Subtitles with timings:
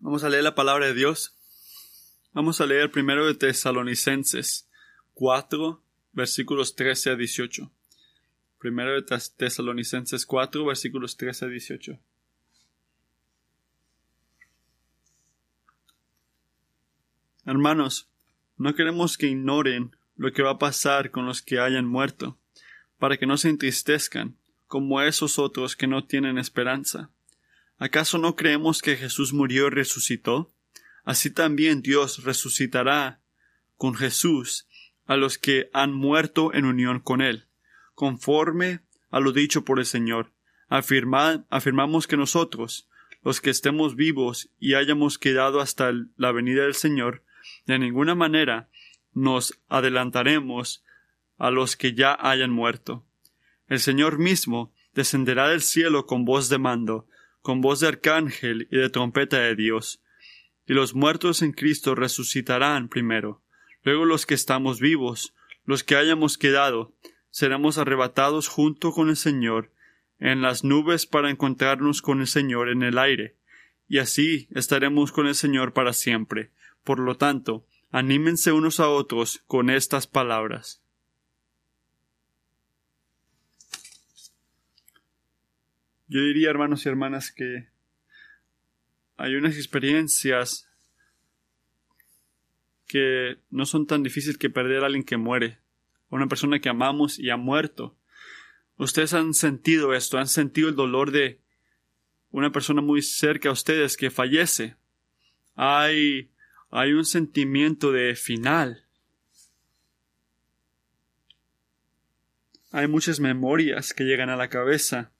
[0.00, 1.34] Vamos a leer la palabra de Dios.
[2.32, 4.68] Vamos a leer primero de Tesalonicenses
[5.14, 5.82] 4,
[6.12, 7.68] versículos 13 a 18.
[8.60, 9.02] Primero de
[9.36, 11.98] Tesalonicenses 4, versículos 13 a 18.
[17.44, 18.08] Hermanos,
[18.56, 22.38] no queremos que ignoren lo que va a pasar con los que hayan muerto,
[22.98, 24.36] para que no se entristezcan,
[24.68, 27.10] como esos otros que no tienen esperanza.
[27.78, 30.52] ¿Acaso no creemos que Jesús murió y resucitó?
[31.04, 33.20] Así también Dios resucitará
[33.76, 34.66] con Jesús
[35.06, 37.46] a los que han muerto en unión con Él,
[37.94, 38.80] conforme
[39.10, 40.32] a lo dicho por el Señor.
[40.68, 42.88] afirmamos que nosotros,
[43.22, 47.22] los que estemos vivos y hayamos quedado hasta la venida del Señor,
[47.66, 48.68] de ninguna manera
[49.14, 50.84] nos adelantaremos
[51.38, 53.06] a los que ya hayan muerto.
[53.68, 57.06] El Señor mismo descenderá del cielo con voz de mando,
[57.48, 60.02] con voz de arcángel y de trompeta de Dios.
[60.66, 63.42] Y los muertos en Cristo resucitarán primero.
[63.84, 65.32] Luego los que estamos vivos,
[65.64, 66.92] los que hayamos quedado,
[67.30, 69.72] seremos arrebatados junto con el Señor
[70.18, 73.36] en las nubes para encontrarnos con el Señor en el aire,
[73.88, 76.50] y así estaremos con el Señor para siempre.
[76.84, 80.82] Por lo tanto, anímense unos a otros con estas palabras.
[86.08, 87.68] Yo diría, hermanos y hermanas, que
[89.16, 90.68] hay unas experiencias
[92.86, 95.58] que no son tan difíciles que perder a alguien que muere,
[96.08, 97.96] una persona que amamos y ha muerto.
[98.78, 101.40] Ustedes han sentido esto, han sentido el dolor de
[102.30, 104.76] una persona muy cerca a ustedes que fallece.
[105.54, 106.30] Hay
[106.70, 108.84] hay un sentimiento de final.
[112.70, 115.12] Hay muchas memorias que llegan a la cabeza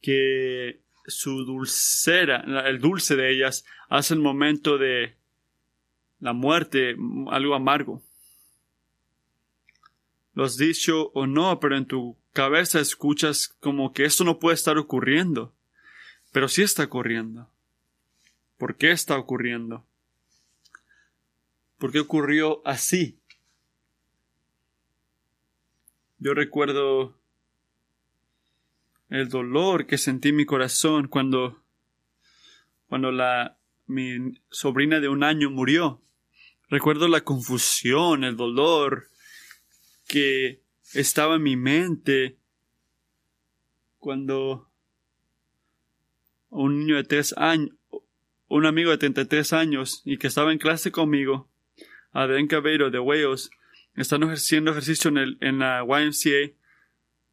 [0.00, 5.16] que su dulcera, el dulce de ellas, hace el momento de
[6.20, 6.96] la muerte
[7.30, 8.02] algo amargo.
[10.34, 14.54] Lo has dicho o no, pero en tu cabeza escuchas como que esto no puede
[14.54, 15.52] estar ocurriendo.
[16.32, 17.50] Pero sí está ocurriendo.
[18.56, 19.84] ¿Por qué está ocurriendo?
[21.78, 23.18] ¿Por qué ocurrió así?
[26.18, 27.19] Yo recuerdo
[29.10, 31.62] el dolor que sentí en mi corazón cuando,
[32.88, 36.00] cuando la, mi sobrina de un año murió.
[36.68, 39.08] Recuerdo la confusión, el dolor
[40.06, 40.62] que
[40.94, 42.36] estaba en mi mente
[43.98, 44.70] cuando
[46.48, 47.70] un niño de tres años,
[48.48, 51.48] un amigo de 33 años y que estaba en clase conmigo,
[52.12, 53.50] Adrián Cabello de Wales,
[53.94, 56.54] estando haciendo ejercicio en, el, en la YMCA,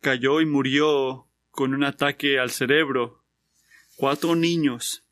[0.01, 1.26] cayó y murió
[1.57, 3.23] con un ataque al cerebro.
[3.95, 5.03] Cuatro niños.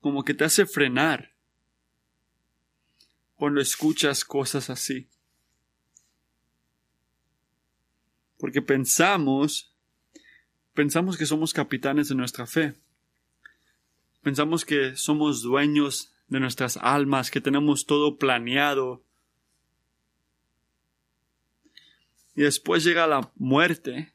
[0.00, 1.34] Como que te hace frenar
[3.34, 5.10] cuando escuchas cosas así.
[8.38, 9.76] Porque pensamos,
[10.72, 12.74] pensamos que somos capitanes de nuestra fe.
[14.22, 19.05] Pensamos que somos dueños de nuestras almas, que tenemos todo planeado.
[22.36, 24.12] Y después llega la muerte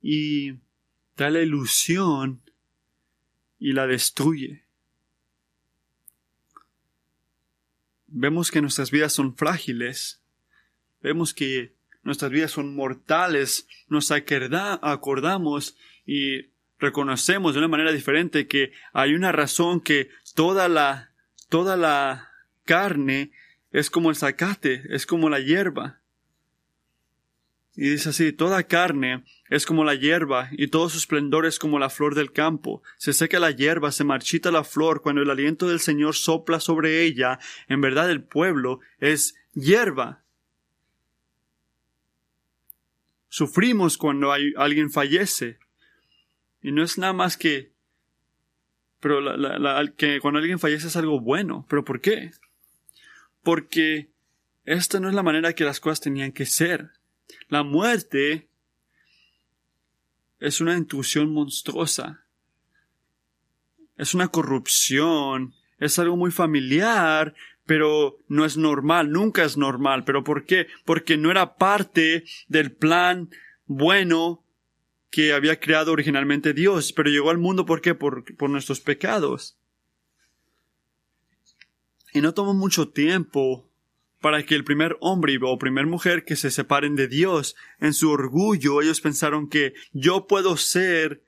[0.00, 0.52] y
[1.16, 2.40] da la ilusión
[3.58, 4.64] y la destruye.
[8.06, 10.22] Vemos que nuestras vidas son frágiles.
[11.02, 11.74] Vemos que
[12.04, 13.66] nuestras vidas son mortales.
[13.88, 21.12] Nos acordamos y reconocemos de una manera diferente que hay una razón que toda la,
[21.48, 22.30] toda la
[22.64, 23.32] carne
[23.72, 25.97] es como el zacate, es como la hierba.
[27.80, 31.78] Y dice así, toda carne es como la hierba, y todo su esplendor es como
[31.78, 32.82] la flor del campo.
[32.96, 37.04] Se seca la hierba, se marchita la flor, cuando el aliento del Señor sopla sobre
[37.04, 37.38] ella.
[37.68, 40.24] En verdad el pueblo es hierba.
[43.28, 45.60] Sufrimos cuando alguien fallece.
[46.60, 47.70] Y no es nada más que,
[48.98, 49.20] pero
[49.96, 51.64] que cuando alguien fallece es algo bueno.
[51.68, 52.32] ¿Pero por qué?
[53.44, 54.08] Porque
[54.64, 56.97] esta no es la manera que las cosas tenían que ser.
[57.48, 58.48] La muerte
[60.40, 62.24] es una intrusión monstruosa.
[63.96, 65.54] Es una corrupción.
[65.78, 67.34] Es algo muy familiar,
[67.66, 70.04] pero no es normal, nunca es normal.
[70.04, 70.68] ¿Pero por qué?
[70.84, 73.30] Porque no era parte del plan
[73.66, 74.44] bueno
[75.10, 77.94] que había creado originalmente Dios, pero llegó al mundo ¿por qué?
[77.94, 79.58] Por, por nuestros pecados.
[82.12, 83.67] Y no tomó mucho tiempo
[84.20, 87.56] para que el primer hombre o primer mujer que se separen de Dios.
[87.78, 91.22] En su orgullo ellos pensaron que yo puedo ser,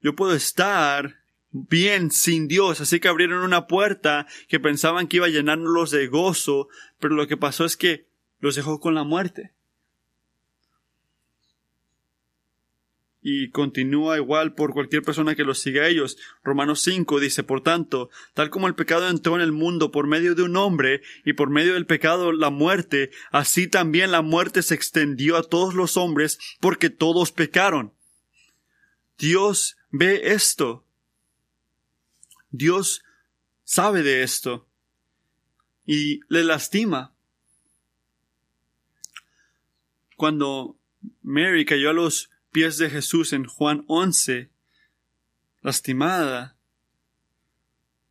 [0.00, 1.16] yo puedo estar
[1.50, 6.06] bien sin Dios, así que abrieron una puerta que pensaban que iba a llenarlos de
[6.06, 6.68] gozo,
[6.98, 8.06] pero lo que pasó es que
[8.40, 9.55] los dejó con la muerte.
[13.28, 16.16] Y continúa igual por cualquier persona que los siga a ellos.
[16.44, 20.36] Romanos 5 dice, por tanto, tal como el pecado entró en el mundo por medio
[20.36, 24.76] de un hombre, y por medio del pecado la muerte, así también la muerte se
[24.76, 27.92] extendió a todos los hombres, porque todos pecaron.
[29.18, 30.86] Dios ve esto.
[32.52, 33.02] Dios
[33.64, 34.68] sabe de esto.
[35.84, 37.12] Y le lastima.
[40.14, 40.78] Cuando
[41.22, 44.48] Mary cayó a los pies de Jesús en Juan 11,
[45.60, 46.56] lastimada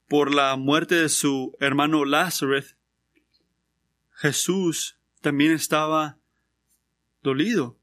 [0.08, 2.62] por la muerte de su hermano Lázaro,
[4.12, 6.20] Jesús también estaba
[7.24, 7.80] dolido.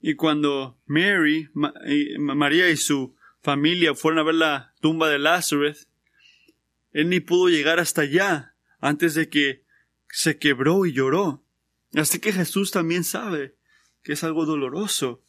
[0.00, 5.62] Y cuando Mary, María y su familia fueron a ver la tumba de Lázaro,
[6.90, 9.64] él ni pudo llegar hasta allá antes de que
[10.08, 11.44] se quebró y lloró.
[11.94, 13.57] Así que Jesús también sabe
[14.12, 15.22] es algo doloroso.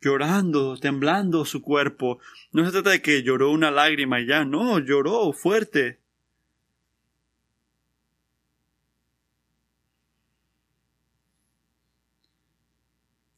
[0.00, 2.20] Llorando, temblando su cuerpo.
[2.52, 6.00] No se trata de que lloró una lágrima y ya, no, lloró fuerte.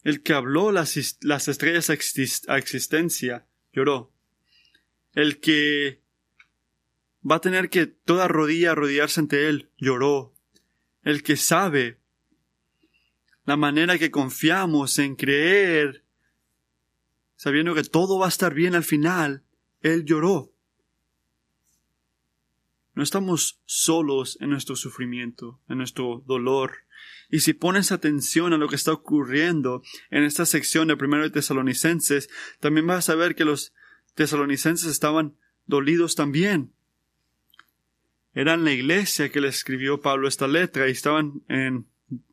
[0.05, 4.11] El que habló las, estrellas a existencia lloró.
[5.13, 6.01] El que
[7.29, 10.35] va a tener que toda rodilla arrodillarse ante él lloró.
[11.03, 11.99] El que sabe
[13.49, 16.05] la manera que confiamos en creer,
[17.35, 19.43] sabiendo que todo va a estar bien al final,
[19.81, 20.53] Él lloró.
[22.93, 26.85] No estamos solos en nuestro sufrimiento, en nuestro dolor.
[27.31, 31.31] Y si pones atención a lo que está ocurriendo en esta sección de primero de
[31.31, 32.29] Tesalonicenses,
[32.61, 33.73] también vas a ver que los
[34.15, 36.75] tesalonicenses estaban dolidos también.
[38.35, 41.87] Eran la iglesia que le escribió Pablo esta letra y estaban en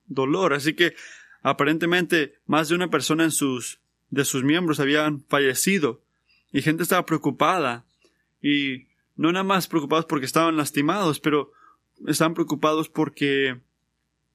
[0.07, 0.53] dolor.
[0.53, 0.95] Así que
[1.41, 3.79] aparentemente más de una persona en sus,
[4.09, 6.01] de sus miembros habían fallecido
[6.51, 7.85] y gente estaba preocupada
[8.41, 11.51] y no nada más preocupados porque estaban lastimados, pero
[12.07, 13.59] estaban preocupados porque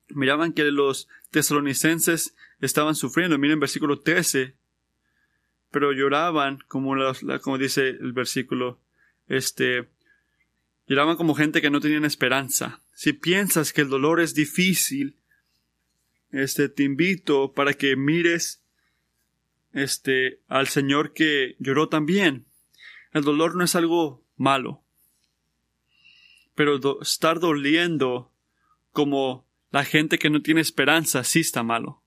[0.09, 3.39] miraban que los tesalonicenses estaban sufriendo.
[3.39, 4.55] Miren versículo 13.
[5.71, 6.95] Pero lloraban, como,
[7.43, 8.81] como dice el versículo,
[9.29, 9.89] este,
[10.89, 12.81] lloraban como gente que no tenían esperanza.
[12.93, 15.17] Si piensas que el dolor es difícil,
[16.33, 18.63] este, te invito para que mires
[19.73, 22.47] este, al Señor que lloró también.
[23.13, 24.83] El dolor no es algo malo,
[26.55, 28.33] pero estar doliendo
[28.93, 32.03] como la gente que no tiene esperanza sí está malo.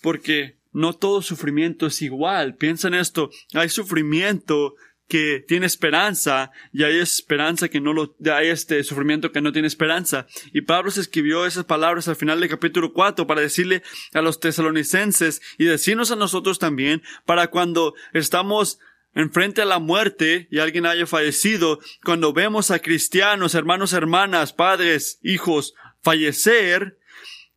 [0.00, 2.56] Porque no todo sufrimiento es igual.
[2.56, 3.30] Piensa en esto.
[3.54, 4.74] Hay sufrimiento
[5.08, 9.68] que tiene esperanza y hay esperanza que no lo, hay este sufrimiento que no tiene
[9.68, 10.26] esperanza.
[10.52, 13.82] Y Pablo se escribió esas palabras al final del capítulo 4 para decirle
[14.14, 18.78] a los tesalonicenses y decirnos a nosotros también para cuando estamos
[19.14, 25.18] enfrente a la muerte y alguien haya fallecido, cuando vemos a cristianos, hermanos, hermanas, padres,
[25.22, 26.98] hijos fallecer,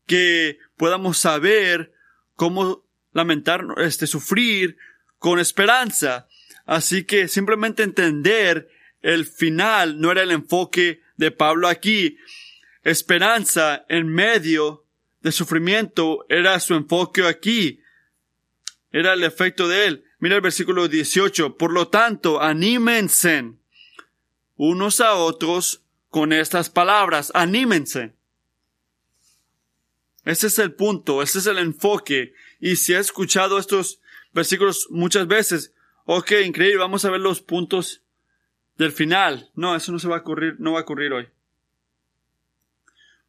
[0.06, 1.94] que podamos saber
[2.36, 4.78] cómo lamentar, este, sufrir
[5.18, 6.28] con esperanza.
[6.66, 8.70] Así que simplemente entender
[9.02, 12.18] el final no era el enfoque de Pablo aquí.
[12.84, 14.86] Esperanza en medio
[15.22, 17.82] de sufrimiento era su enfoque aquí.
[18.92, 20.06] Era el efecto de él.
[20.20, 21.58] Mira el versículo 18.
[21.58, 23.54] Por lo tanto, anímense
[24.56, 27.32] unos a otros con estas palabras.
[27.36, 28.14] Anímense.
[30.24, 32.34] Ese es el punto, ese es el enfoque.
[32.60, 34.02] Y si he escuchado estos
[34.34, 35.75] versículos muchas veces,
[36.08, 38.04] Ok, increíble, vamos a ver los puntos
[38.78, 39.50] del final.
[39.56, 41.28] No, eso no se va a ocurrir, no va a ocurrir hoy.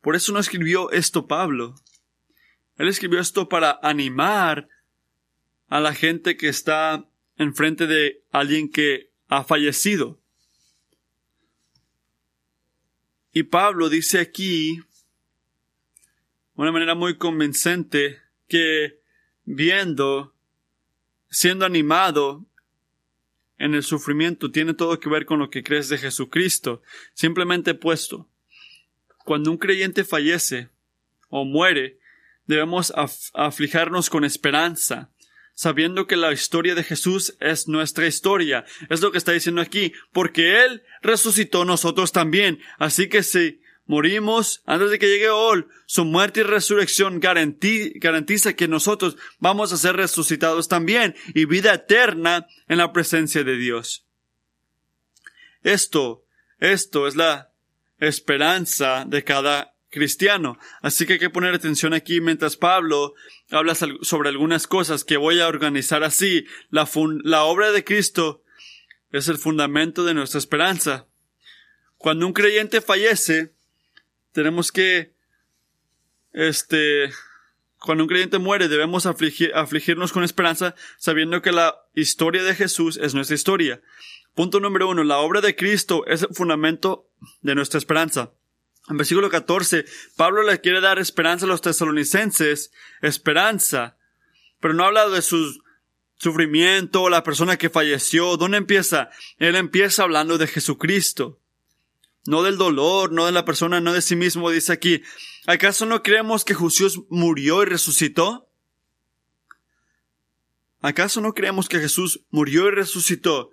[0.02, 1.74] Por eso no escribió esto Pablo.
[2.76, 4.68] Él escribió esto para animar
[5.68, 10.20] a la gente que está enfrente de alguien que ha fallecido.
[13.32, 14.82] Y Pablo dice aquí, de
[16.62, 19.00] una manera muy convincente, que
[19.44, 20.34] viendo,
[21.30, 22.46] siendo animado
[23.58, 26.82] en el sufrimiento tiene todo que ver con lo que crees de Jesucristo.
[27.14, 28.28] Simplemente puesto,
[29.24, 30.68] cuando un creyente fallece
[31.28, 31.98] o muere,
[32.46, 32.92] debemos
[33.34, 35.10] aflijarnos con esperanza,
[35.54, 38.64] sabiendo que la historia de Jesús es nuestra historia.
[38.88, 42.60] Es lo que está diciendo aquí, porque Él resucitó nosotros también.
[42.78, 48.68] Así que si morimos antes de que llegue Ol, su muerte y resurrección garantiza que
[48.68, 54.06] nosotros vamos a ser resucitados también y vida eterna en la presencia de Dios.
[55.62, 56.24] Esto,
[56.58, 57.52] esto es la
[57.98, 60.58] esperanza de cada cristiano.
[60.82, 63.14] Así que hay que poner atención aquí mientras Pablo
[63.50, 66.44] habla sobre algunas cosas que voy a organizar así.
[66.70, 66.88] La,
[67.24, 68.42] la obra de Cristo
[69.10, 71.06] es el fundamento de nuestra esperanza.
[71.96, 73.55] Cuando un creyente fallece,
[74.36, 75.14] tenemos que,
[76.34, 77.10] este,
[77.78, 83.14] cuando un creyente muere, debemos afligirnos con esperanza, sabiendo que la historia de Jesús es
[83.14, 83.80] nuestra historia.
[84.34, 87.08] Punto número uno, la obra de Cristo es el fundamento
[87.40, 88.34] de nuestra esperanza.
[88.90, 93.96] En versículo 14, Pablo le quiere dar esperanza a los tesalonicenses, esperanza,
[94.60, 95.62] pero no habla de su
[96.18, 98.36] sufrimiento, la persona que falleció.
[98.36, 99.08] ¿Dónde empieza?
[99.38, 101.40] Él empieza hablando de Jesucristo.
[102.26, 105.02] No del dolor, no de la persona, no de sí mismo, dice aquí.
[105.46, 108.48] ¿Acaso no creemos que Jesús murió y resucitó?
[110.80, 113.50] ¿Acaso no creemos que Jesús murió y resucitó?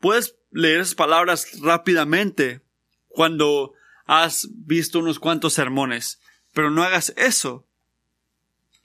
[0.00, 2.62] Puedes leer esas palabras rápidamente
[3.08, 3.72] cuando
[4.06, 6.20] has visto unos cuantos sermones,
[6.52, 7.66] pero no hagas eso.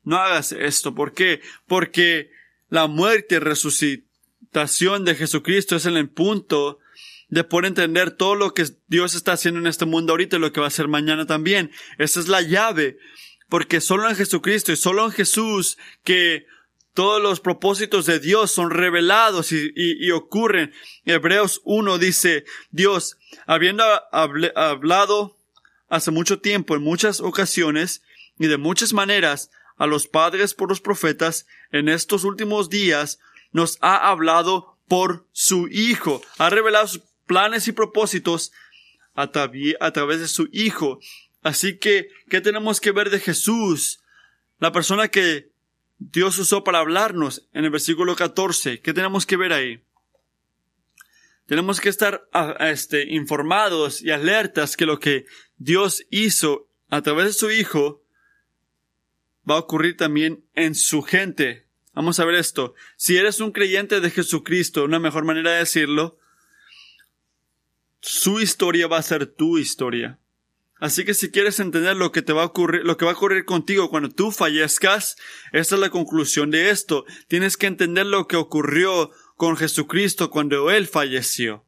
[0.04, 0.96] No hagas esto.
[0.96, 1.42] ¿Por qué?
[1.68, 2.32] Porque
[2.70, 6.80] la muerte y resucitación de Jesucristo es el punto
[7.30, 10.52] de poder entender todo lo que Dios está haciendo en este mundo ahorita y lo
[10.52, 11.72] que va a hacer mañana también.
[11.98, 12.98] Esa es la llave.
[13.50, 16.46] Porque solo en Jesucristo y solo en Jesús que
[16.94, 20.74] todos los propósitos de Dios son revelados y, ocurren.
[21.06, 25.38] Hebreos 1 dice, Dios, habiendo hablado
[25.88, 28.04] hace mucho tiempo, en muchas ocasiones
[28.38, 33.20] y de muchas maneras, a los padres por los profetas, en estos últimos días,
[33.54, 36.90] nos ha hablado por su Hijo, ha revelado
[37.30, 38.52] planes y propósitos
[39.14, 39.30] a,
[39.80, 41.00] a través de su Hijo.
[41.44, 44.00] Así que, ¿qué tenemos que ver de Jesús?
[44.58, 45.52] La persona que
[46.00, 48.82] Dios usó para hablarnos en el versículo 14.
[48.82, 49.84] ¿Qué tenemos que ver ahí?
[51.46, 52.28] Tenemos que estar
[52.62, 55.26] este, informados y alertas que lo que
[55.58, 58.04] Dios hizo a través de su Hijo
[59.48, 61.68] va a ocurrir también en su gente.
[61.94, 62.74] Vamos a ver esto.
[62.98, 66.18] Si eres un creyente de Jesucristo, una mejor manera de decirlo,
[68.02, 70.20] su historia va a ser tu historia.
[70.80, 73.16] Así que si quieres entender lo que te va a ocurrir, lo que va a
[73.16, 75.18] ocurrir contigo cuando tú fallezcas,
[75.52, 77.06] esta es la conclusión de esto.
[77.28, 81.66] Tienes que entender lo que ocurrió con Jesucristo cuando Él falleció.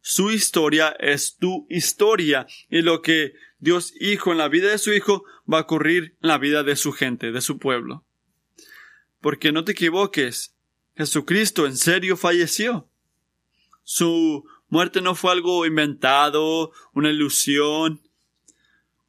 [0.00, 4.92] Su historia es tu historia y lo que Dios hizo en la vida de su
[4.92, 8.04] Hijo va a ocurrir en la vida de su gente, de su pueblo.
[9.20, 10.54] Porque no te equivoques,
[10.96, 12.88] Jesucristo en serio falleció.
[13.82, 18.00] Su muerte no fue algo inventado, una ilusión,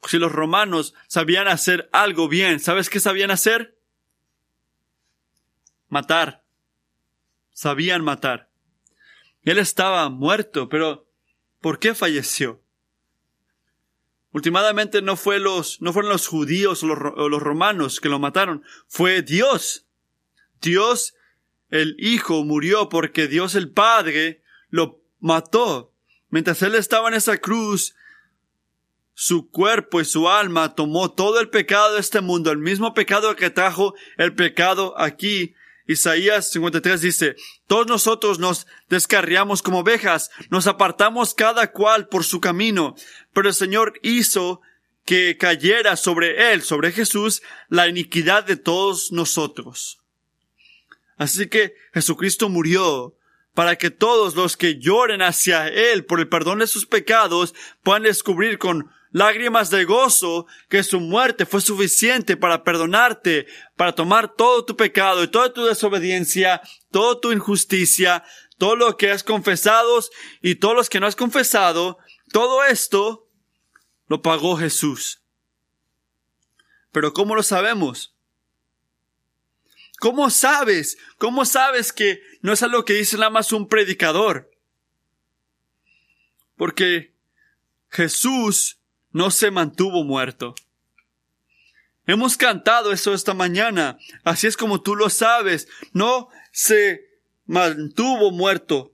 [0.06, 3.76] si los romanos sabían hacer algo bien, ¿sabes qué sabían hacer?
[5.88, 6.44] Matar.
[7.52, 8.50] Sabían matar.
[9.42, 11.08] Él estaba muerto, pero
[11.60, 12.62] ¿por qué falleció?
[14.32, 18.18] Últimamente no, fue los, no fueron los judíos o los, o los romanos que lo
[18.18, 19.86] mataron, fue Dios.
[20.60, 21.14] Dios,
[21.70, 25.92] el Hijo, murió porque Dios el Padre lo mató.
[26.30, 27.94] Mientras Él estaba en esa cruz,
[29.14, 33.34] su cuerpo y su alma tomó todo el pecado de este mundo, el mismo pecado
[33.34, 35.54] que trajo el pecado aquí.
[35.88, 42.40] Isaías 53 dice, todos nosotros nos descarriamos como ovejas, nos apartamos cada cual por su
[42.40, 42.94] camino,
[43.32, 44.60] pero el Señor hizo
[45.04, 49.98] que cayera sobre él, sobre Jesús, la iniquidad de todos nosotros.
[51.16, 53.17] Así que Jesucristo murió
[53.54, 58.04] para que todos los que lloren hacia Él por el perdón de sus pecados puedan
[58.04, 64.64] descubrir con lágrimas de gozo que su muerte fue suficiente para perdonarte, para tomar todo
[64.64, 68.24] tu pecado y toda tu desobediencia, toda tu injusticia,
[68.58, 70.00] todo lo que has confesado
[70.42, 71.98] y todos los que no has confesado,
[72.32, 73.28] todo esto
[74.06, 75.22] lo pagó Jesús.
[76.92, 78.14] Pero ¿cómo lo sabemos?
[80.00, 80.96] ¿Cómo sabes?
[81.18, 84.50] ¿Cómo sabes que no es algo que dice nada más un predicador?
[86.56, 87.12] Porque
[87.90, 88.78] Jesús
[89.12, 90.54] no se mantuvo muerto.
[92.06, 97.06] Hemos cantado eso esta mañana, así es como tú lo sabes, no se
[97.44, 98.92] mantuvo muerto.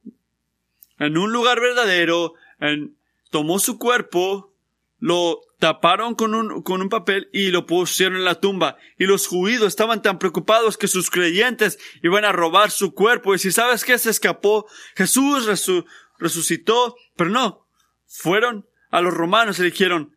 [0.98, 2.96] En un lugar verdadero, en,
[3.30, 4.52] tomó su cuerpo,
[4.98, 8.76] lo taparon con un, con un papel y lo pusieron en la tumba.
[8.99, 13.35] Y los judíos estaban tan preocupados que sus creyentes iban a robar su cuerpo.
[13.35, 15.47] Y si sabes que se escapó, Jesús
[16.18, 17.66] resucitó, pero no.
[18.06, 20.14] Fueron a los romanos y dijeron,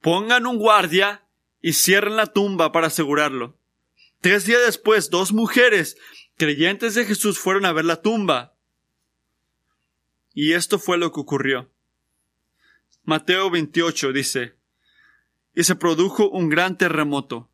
[0.00, 1.26] pongan un guardia
[1.60, 3.58] y cierren la tumba para asegurarlo.
[4.22, 5.98] Tres días después, dos mujeres
[6.38, 8.56] creyentes de Jesús fueron a ver la tumba.
[10.32, 11.70] Y esto fue lo que ocurrió.
[13.04, 14.59] Mateo 28 dice,
[15.54, 17.48] y se produjo un gran terremoto,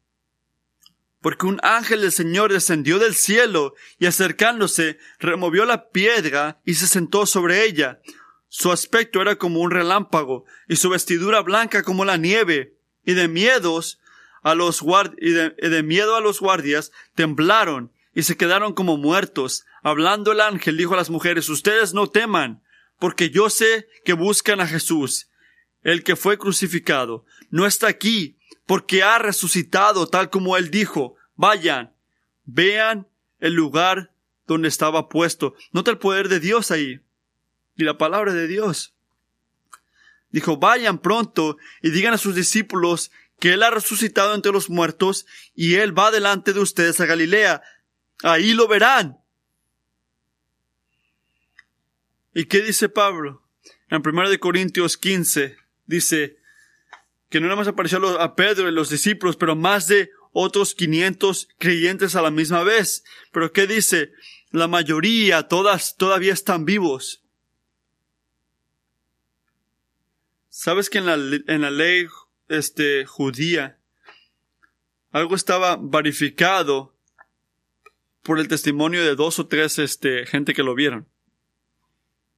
[1.20, 6.86] porque un ángel del Señor descendió del cielo y acercándose removió la piedra y se
[6.86, 8.00] sentó sobre ella.
[8.48, 13.28] Su aspecto era como un relámpago y su vestidura blanca como la nieve, y de
[13.28, 13.98] miedos
[14.42, 14.84] a los
[15.18, 19.66] y de miedo a los guardias temblaron y se quedaron como muertos.
[19.82, 22.62] Hablando el ángel dijo a las mujeres, ustedes no teman,
[22.98, 25.28] porque yo sé que buscan a Jesús,
[25.82, 27.24] el que fue crucificado.
[27.50, 28.36] No está aquí,
[28.66, 31.16] porque ha resucitado tal como él dijo.
[31.36, 31.92] Vayan,
[32.44, 33.06] vean
[33.38, 34.12] el lugar
[34.46, 35.54] donde estaba puesto.
[35.72, 37.00] Nota el poder de Dios ahí.
[37.76, 38.94] Y la palabra de Dios.
[40.30, 45.26] Dijo, vayan pronto y digan a sus discípulos que Él ha resucitado entre los muertos
[45.54, 47.62] y Él va delante de ustedes a Galilea.
[48.22, 49.18] Ahí lo verán.
[52.34, 53.42] ¿Y qué dice Pablo?
[53.88, 56.38] En 1 Corintios 15 dice
[57.28, 61.48] que no nada más apareció a Pedro y los discípulos, pero más de otros 500
[61.58, 63.04] creyentes a la misma vez.
[63.32, 64.12] Pero ¿qué dice?
[64.50, 67.22] La mayoría, todas, todavía están vivos.
[70.48, 72.06] ¿Sabes que en la, en la ley
[72.48, 73.78] este, judía
[75.10, 76.94] algo estaba verificado
[78.22, 81.08] por el testimonio de dos o tres este, gente que lo vieron?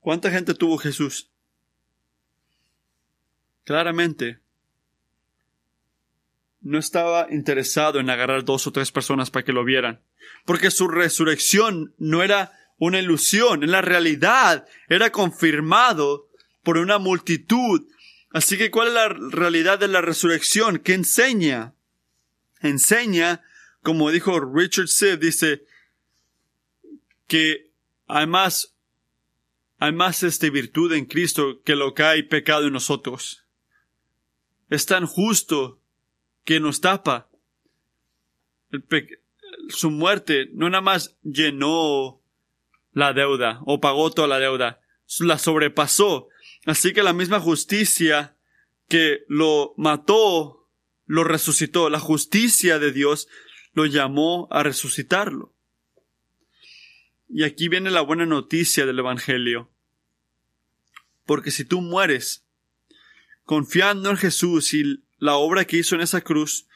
[0.00, 1.30] ¿Cuánta gente tuvo Jesús?
[3.64, 4.40] Claramente,
[6.68, 10.02] no estaba interesado en agarrar dos o tres personas para que lo vieran,
[10.44, 16.28] porque su resurrección no era una ilusión, en la realidad era confirmado
[16.62, 17.88] por una multitud.
[18.30, 20.78] Así que, ¿cuál es la realidad de la resurrección?
[20.78, 21.72] ¿Qué enseña?
[22.60, 23.42] Enseña,
[23.82, 25.64] como dijo Richard Sibb, dice
[27.26, 27.70] que
[28.06, 28.74] además
[29.78, 33.44] hay más este virtud en Cristo que lo que hay pecado en nosotros.
[34.68, 35.80] Es tan justo
[36.48, 37.28] que nos tapa.
[39.68, 42.22] su muerte no nada más llenó
[42.92, 44.80] la deuda o pagó toda la deuda,
[45.20, 46.30] la sobrepasó.
[46.64, 48.34] Así que la misma justicia
[48.88, 50.70] que lo mató,
[51.04, 51.90] lo resucitó.
[51.90, 53.28] La justicia de Dios
[53.74, 55.52] lo llamó a resucitarlo.
[57.28, 59.70] Y aquí viene la buena noticia del Evangelio.
[61.26, 62.46] Porque si tú mueres
[63.44, 66.66] confiando en Jesús y la obra que hizo en esa cruz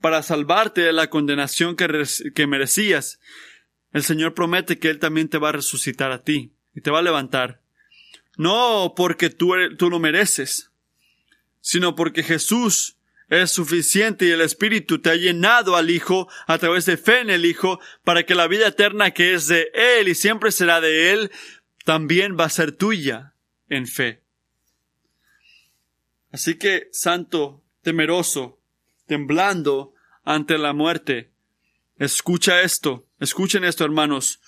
[0.00, 3.20] para salvarte de la condenación que, merecías,
[3.92, 7.00] el Señor promete que Él también te va a resucitar a ti y te va
[7.00, 7.60] a levantar.
[8.36, 10.70] No porque tú, tú lo mereces,
[11.60, 12.96] sino porque Jesús
[13.28, 17.30] es suficiente y el Espíritu te ha llenado al Hijo a través de fe en
[17.30, 21.12] el Hijo para que la vida eterna que es de Él y siempre será de
[21.12, 21.30] Él
[21.84, 23.34] también va a ser tuya
[23.68, 24.22] en fe.
[26.32, 28.60] Así que, santo, temeroso,
[29.06, 31.32] temblando ante la muerte,
[31.96, 34.40] escucha esto, escuchen esto, hermanos.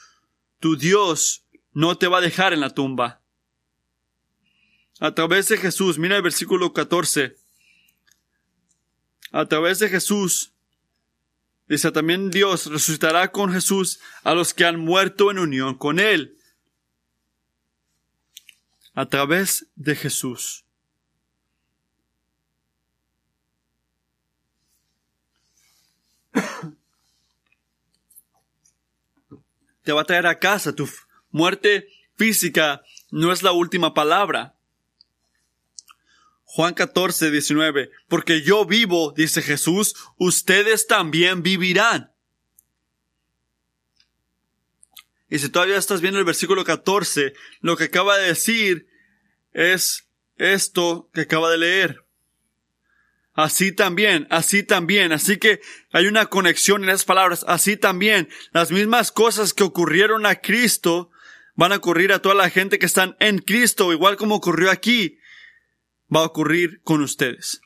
[0.61, 3.23] Tu Dios no te va a dejar en la tumba.
[5.01, 7.37] A través de Jesús, mira el versículo 14
[9.33, 10.53] a través de Jesús.
[11.67, 16.37] Dice también Dios resucitará con Jesús a los que han muerto en unión con Él.
[18.95, 20.67] A través de Jesús.
[29.83, 30.75] Te va a traer a casa.
[30.75, 30.89] Tu
[31.31, 34.57] muerte física no es la última palabra.
[36.45, 42.13] Juan 14, 19, porque yo vivo, dice Jesús, ustedes también vivirán.
[45.31, 48.87] Y si todavía estás viendo el versículo 14, lo que acaba de decir
[49.55, 52.02] es esto que acaba de leer.
[53.35, 55.13] Así también, así también.
[55.13, 57.45] Así que hay una conexión en esas palabras.
[57.49, 61.11] Así también, las mismas cosas que ocurrieron a Cristo
[61.55, 65.19] van a ocurrir a toda la gente que están en Cristo, igual como ocurrió aquí
[66.15, 67.61] va a ocurrir con ustedes.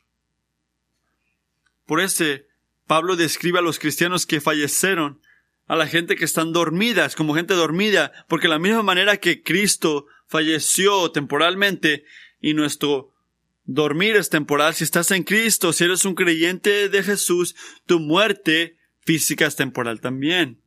[1.85, 2.47] Por ese,
[2.87, 5.21] Pablo describe a los cristianos que fallecieron,
[5.67, 10.07] a la gente que están dormidas, como gente dormida, porque la misma manera que Cristo
[10.29, 12.05] falleció temporalmente
[12.41, 13.13] y nuestro
[13.67, 14.75] dormir es temporal.
[14.75, 20.01] Si estás en Cristo, si eres un creyente de Jesús, tu muerte física es temporal
[20.01, 20.63] también.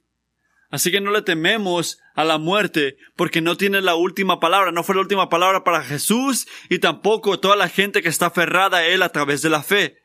[0.69, 4.83] Así que no le tememos a la muerte porque no tiene la última palabra, no
[4.83, 8.85] fue la última palabra para Jesús y tampoco toda la gente que está aferrada a
[8.85, 9.97] Él a través de la fe.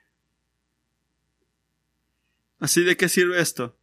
[2.59, 3.77] Así de qué sirve esto?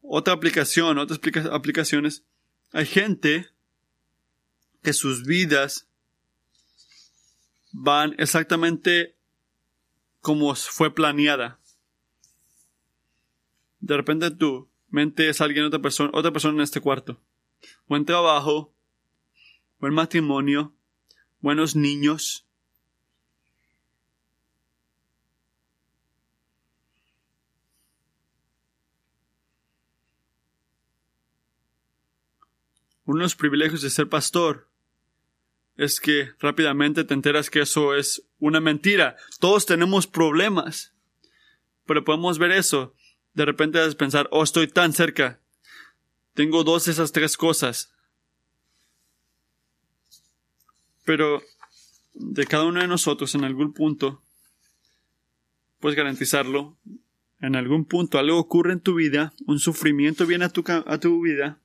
[0.00, 1.18] Otra aplicación, otras
[1.50, 2.24] aplicaciones.
[2.72, 3.50] Hay gente
[4.86, 5.88] que sus vidas
[7.72, 9.16] van exactamente
[10.20, 11.58] como fue planeada.
[13.80, 17.20] De repente tu mente es alguien, otra persona, otra persona en este cuarto.
[17.88, 18.72] Buen trabajo,
[19.80, 20.72] buen matrimonio,
[21.40, 22.46] buenos niños,
[33.04, 34.68] uno de los privilegios de ser pastor
[35.76, 39.16] es que rápidamente te enteras que eso es una mentira.
[39.40, 40.94] Todos tenemos problemas.
[41.86, 42.94] Pero podemos ver eso.
[43.34, 45.40] De repente vas a pensar, oh, estoy tan cerca.
[46.34, 47.92] Tengo dos de esas tres cosas.
[51.04, 51.42] Pero
[52.14, 54.22] de cada uno de nosotros en algún punto,
[55.78, 56.76] puedes garantizarlo,
[57.40, 61.20] en algún punto algo ocurre en tu vida, un sufrimiento viene a tu, a tu
[61.20, 61.60] vida,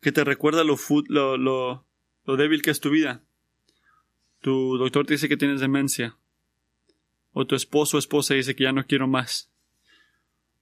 [0.00, 0.76] que te recuerda lo,
[1.08, 1.86] lo, lo,
[2.24, 3.22] lo débil que es tu vida.
[4.40, 6.16] Tu doctor te dice que tienes demencia.
[7.32, 9.50] O tu esposo o esposa dice que ya no quiero más.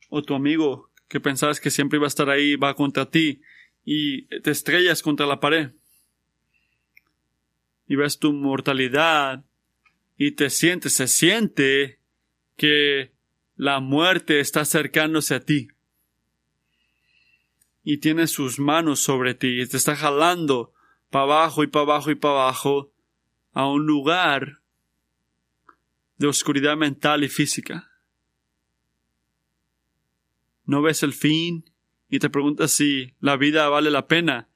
[0.08, 3.42] O tu amigo que pensabas que siempre iba a estar ahí va contra ti
[3.84, 5.72] y te estrellas contra la pared.
[7.86, 9.44] Y ves tu mortalidad
[10.16, 11.98] y te sientes, se siente
[12.56, 13.12] que
[13.56, 15.68] la muerte está acercándose a ti
[17.82, 20.72] y tiene sus manos sobre ti y te está jalando
[21.10, 22.92] para abajo y para abajo y para abajo
[23.52, 24.60] a un lugar
[26.16, 27.90] de oscuridad mental y física.
[30.64, 31.70] No ves el fin
[32.08, 34.48] y te preguntas si la vida vale la pena.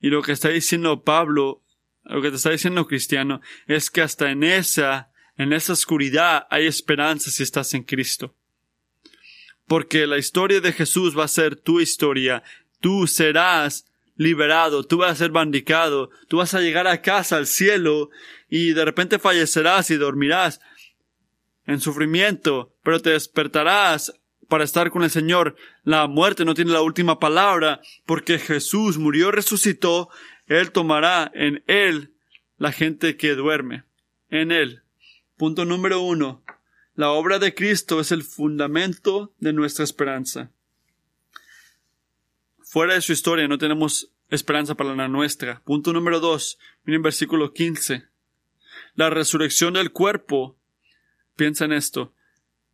[0.00, 1.62] Y lo que está diciendo Pablo,
[2.04, 6.66] lo que te está diciendo Cristiano, es que hasta en esa, en esa oscuridad hay
[6.66, 8.34] esperanza si estás en Cristo.
[9.66, 12.42] Porque la historia de Jesús va a ser tu historia
[12.80, 13.86] tú serás
[14.20, 18.10] liberado, tú vas a ser bandicado, tú vas a llegar a casa, al cielo,
[18.50, 20.60] y de repente fallecerás y dormirás
[21.64, 24.12] en sufrimiento, pero te despertarás
[24.46, 25.56] para estar con el Señor.
[25.84, 30.10] La muerte no tiene la última palabra, porque Jesús murió, resucitó,
[30.46, 32.12] Él tomará en Él
[32.58, 33.84] la gente que duerme,
[34.28, 34.82] en Él.
[35.38, 36.44] Punto número uno.
[36.94, 40.50] La obra de Cristo es el fundamento de nuestra esperanza
[42.70, 45.60] fuera de su historia no tenemos esperanza para la nuestra.
[45.64, 46.56] Punto número dos.
[46.84, 48.04] Miren versículo 15.
[48.94, 50.56] La resurrección del cuerpo,
[51.34, 52.14] piensa en esto,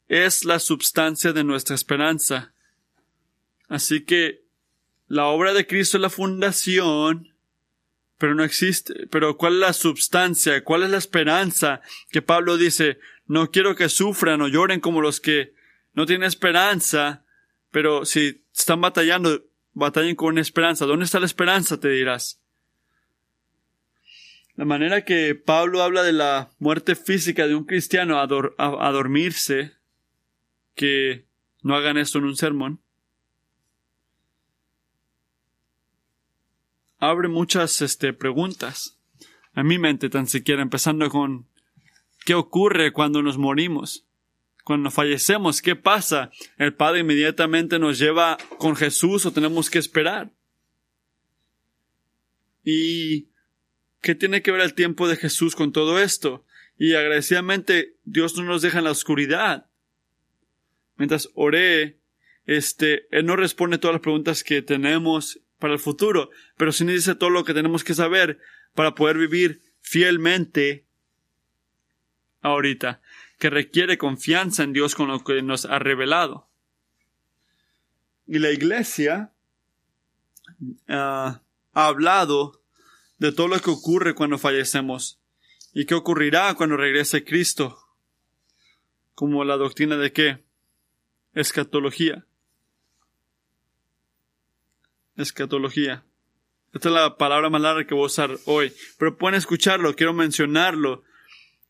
[0.06, 2.52] es la substancia de nuestra esperanza.
[3.68, 4.42] Así que
[5.08, 7.34] la obra de Cristo es la fundación,
[8.18, 9.06] pero no existe.
[9.06, 10.62] Pero ¿cuál es la substancia?
[10.62, 11.80] ¿Cuál es la esperanza?
[12.10, 15.54] Que Pablo dice, no quiero que sufran o lloren como los que
[15.94, 17.24] no tienen esperanza,
[17.70, 19.45] pero si están batallando,
[19.76, 20.86] batallen con esperanza.
[20.86, 21.78] ¿Dónde está la esperanza?
[21.78, 22.40] te dirás.
[24.54, 28.26] La manera que Pablo habla de la muerte física de un cristiano a,
[28.90, 29.74] dormirse,
[30.74, 31.26] que
[31.62, 32.80] no hagan esto en un sermón,
[36.98, 38.98] abre muchas este, preguntas
[39.52, 41.48] a mi mente, tan siquiera empezando con
[42.24, 44.05] ¿qué ocurre cuando nos morimos?
[44.66, 46.32] Cuando fallecemos, ¿qué pasa?
[46.58, 50.32] ¿El Padre inmediatamente nos lleva con Jesús o tenemos que esperar?
[52.64, 53.28] ¿Y
[54.00, 56.44] qué tiene que ver el tiempo de Jesús con todo esto?
[56.76, 59.70] Y agradecidamente Dios no nos deja en la oscuridad.
[60.96, 62.00] Mientras oré,
[62.44, 66.96] este, Él no responde todas las preguntas que tenemos para el futuro, pero sí nos
[66.96, 68.40] dice todo lo que tenemos que saber
[68.74, 70.86] para poder vivir fielmente
[72.40, 73.00] ahorita
[73.38, 76.48] que requiere confianza en Dios con lo que nos ha revelado.
[78.26, 79.32] Y la iglesia
[80.88, 81.40] ah,
[81.72, 82.62] ha hablado
[83.18, 85.18] de todo lo que ocurre cuando fallecemos
[85.72, 87.78] y qué ocurrirá cuando regrese Cristo,
[89.14, 90.44] como la doctrina de qué?
[91.34, 92.24] Escatología.
[95.16, 96.04] Escatología.
[96.72, 100.12] Esta es la palabra más larga que voy a usar hoy, pero pueden escucharlo, quiero
[100.12, 101.04] mencionarlo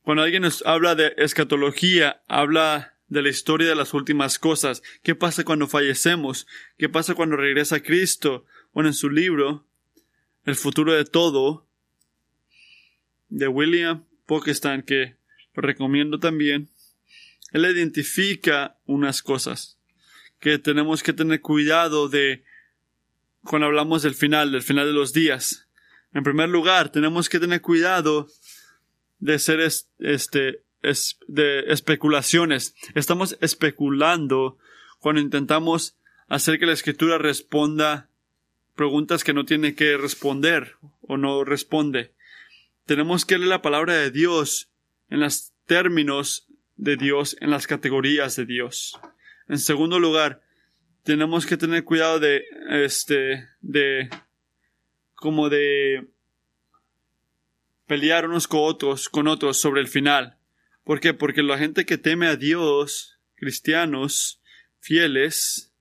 [0.06, 4.80] cuando alguien nos habla de escatología, habla de la historia de las últimas cosas.
[5.02, 6.46] ¿Qué pasa cuando fallecemos?
[6.78, 8.46] ¿Qué pasa cuando regresa Cristo?
[8.72, 9.66] Bueno, en su libro,
[10.44, 11.66] El futuro de todo
[13.30, 15.16] de William Pokestan que
[15.54, 16.68] recomiendo también.
[17.50, 19.76] Él identifica unas cosas
[20.38, 22.44] que tenemos que tener cuidado de
[23.42, 25.66] cuando hablamos del final, del final de los días.
[26.14, 28.28] En primer lugar, tenemos que tener cuidado
[29.18, 30.62] de ser este,
[31.26, 32.74] de especulaciones.
[32.94, 34.58] Estamos especulando
[34.98, 35.96] cuando intentamos
[36.28, 38.08] hacer que la escritura responda
[38.74, 42.12] preguntas que no tiene que responder o no responde.
[42.84, 44.70] Tenemos que leer la palabra de Dios
[45.08, 48.98] en los términos de Dios, en las categorías de Dios.
[49.48, 50.42] En segundo lugar,
[51.02, 54.10] tenemos que tener cuidado de, este, de,
[55.14, 56.06] como de
[57.86, 60.38] pelear unos con otros, con otros sobre el final.
[60.84, 61.14] ¿Por qué?
[61.14, 64.40] Porque la gente que teme a Dios, cristianos,
[64.78, 65.72] fieles,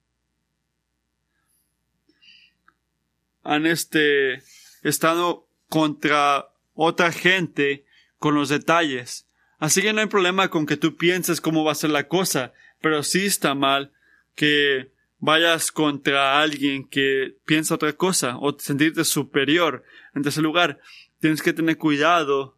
[3.43, 4.41] han este,
[4.81, 7.85] estado contra otra gente
[8.17, 9.27] con los detalles.
[9.59, 12.53] Así que no hay problema con que tú pienses cómo va a ser la cosa,
[12.81, 13.93] pero sí está mal
[14.35, 19.83] que vayas contra alguien que piensa otra cosa o sentirte superior.
[20.13, 20.79] En tercer lugar,
[21.25, 22.55] tienes que tener cuidado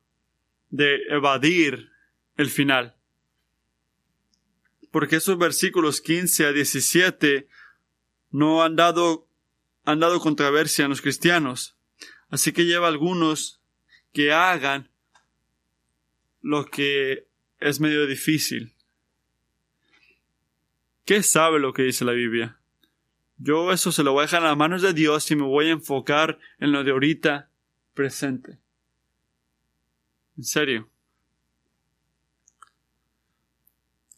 [0.70, 1.90] de evadir
[2.36, 2.98] el final.
[4.92, 7.48] Porque esos versículos 15 a 17
[8.30, 9.30] no han dado,
[9.86, 11.78] han dado controversia a los cristianos.
[12.28, 13.62] Así que lleva algunos
[14.12, 14.92] que hagan
[16.42, 17.30] lo que
[17.62, 18.74] es medio difícil.
[21.06, 22.60] ¿Qué sabe lo que dice la Biblia?
[23.38, 25.68] Yo eso se lo voy a dejar en las manos de Dios y me voy
[25.68, 27.50] a enfocar en lo de ahorita
[27.98, 28.60] presente.
[30.38, 30.88] En serio.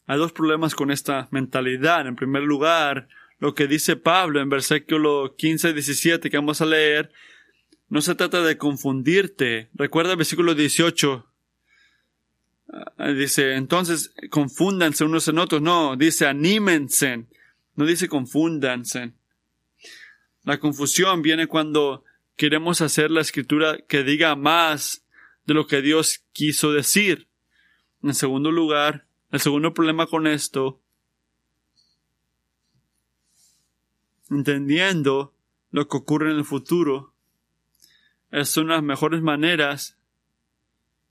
[0.05, 2.05] Hay dos problemas con esta mentalidad.
[2.05, 3.07] En primer lugar,
[3.39, 7.11] lo que dice Pablo en versículo 15 y 17 que vamos a leer,
[7.87, 9.69] no se trata de confundirte.
[9.73, 11.25] Recuerda el versículo 18.
[12.97, 15.61] Ah, dice, entonces confúndanse unos en otros.
[15.61, 17.27] No, dice anímense.
[17.75, 19.13] No dice confúndanse.
[20.43, 22.03] La confusión viene cuando
[22.39, 25.05] queremos hacer la escritura que diga más
[25.45, 27.27] de lo que Dios quiso decir.
[28.01, 30.81] En segundo lugar, el segundo problema con esto,
[34.29, 35.35] entendiendo
[35.71, 37.13] lo que ocurre en el futuro,
[38.31, 39.97] es una de las mejores maneras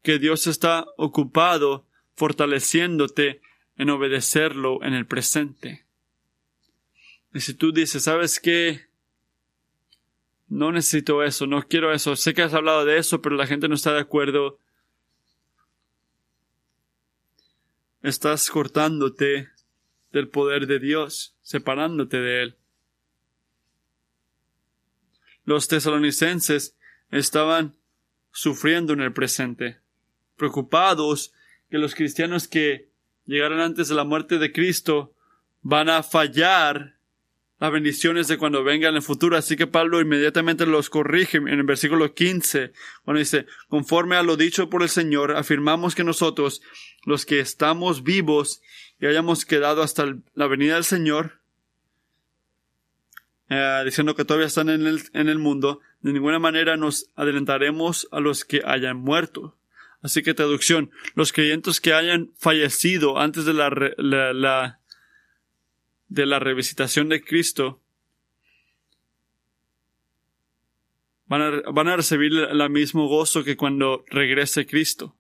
[0.01, 1.87] que Dios está ocupado
[2.17, 3.43] fortaleciéndote
[3.77, 5.85] en obedecerlo en el presente.
[7.35, 8.88] Y si tú dices, ¿sabes qué?
[10.49, 13.69] No necesito eso, no quiero eso, sé que has hablado de eso, pero la gente
[13.69, 14.59] no está de acuerdo.
[18.03, 19.51] Estás cortándote
[20.13, 22.57] del poder de Dios, separándote de Él.
[25.45, 26.77] Los tesalonicenses
[27.11, 27.77] estaban
[28.33, 29.81] sufriendo en el presente,
[30.37, 31.33] preocupados
[31.71, 32.91] que los cristianos que
[33.25, 35.15] llegaron antes de la muerte de Cristo
[35.61, 36.98] van a fallar
[37.61, 39.37] las bendiciones de cuando venga en el futuro.
[39.37, 42.73] Así que Pablo inmediatamente los corrige en el versículo 15,
[43.05, 46.63] cuando dice, conforme a lo dicho por el Señor, afirmamos que nosotros,
[47.05, 48.63] los que estamos vivos
[49.01, 51.41] y hayamos quedado hasta la venida del Señor,
[53.51, 58.09] eh, diciendo que todavía están en el, en el mundo, de ninguna manera nos adelantaremos
[58.13, 59.57] a los que hayan muerto.
[60.01, 64.78] Así que traducción, los creyentes que hayan fallecido antes de la, la
[66.09, 67.81] de la revisitación de Cristo
[71.27, 75.15] van a, van a recibir el mismo gozo que cuando regrese Cristo.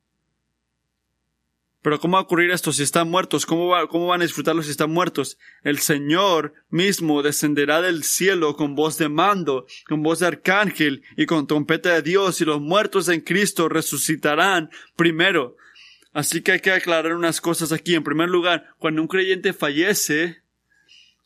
[1.80, 3.46] Pero ¿cómo va a ocurrir esto si están muertos?
[3.46, 5.38] ¿Cómo, ¿Cómo van a disfrutarlo si están muertos?
[5.62, 11.26] El Señor mismo descenderá del cielo con voz de mando, con voz de arcángel y
[11.26, 15.56] con trompeta de Dios y los muertos en Cristo resucitarán primero.
[16.12, 17.94] Así que hay que aclarar unas cosas aquí.
[17.94, 20.42] En primer lugar, cuando un creyente fallece,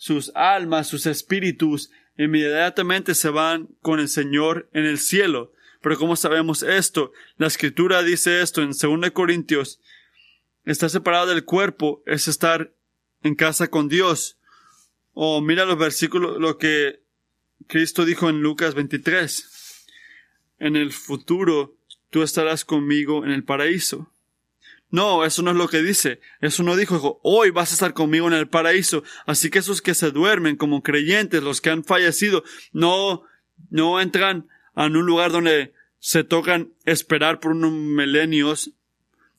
[0.03, 5.53] sus almas, sus espíritus, inmediatamente se van con el Señor en el cielo.
[5.81, 7.13] Pero ¿cómo sabemos esto?
[7.37, 9.81] La escritura dice esto en 2 Corintios.
[10.65, 12.75] Estar separado del cuerpo es estar
[13.23, 14.41] en casa con Dios.
[15.13, 17.05] O mira los versículos, lo que
[17.69, 19.87] Cristo dijo en Lucas 23.
[20.59, 21.77] En el futuro
[22.11, 24.12] tú estarás conmigo en el paraíso.
[24.93, 26.21] No, eso no es lo que dice.
[26.43, 29.03] Eso no dijo, hoy vas a estar conmigo en el paraíso.
[29.25, 33.25] Así que esos que se duermen como creyentes, los que han fallecido, no,
[33.71, 38.73] no entran a un lugar donde se tocan esperar por unos milenios.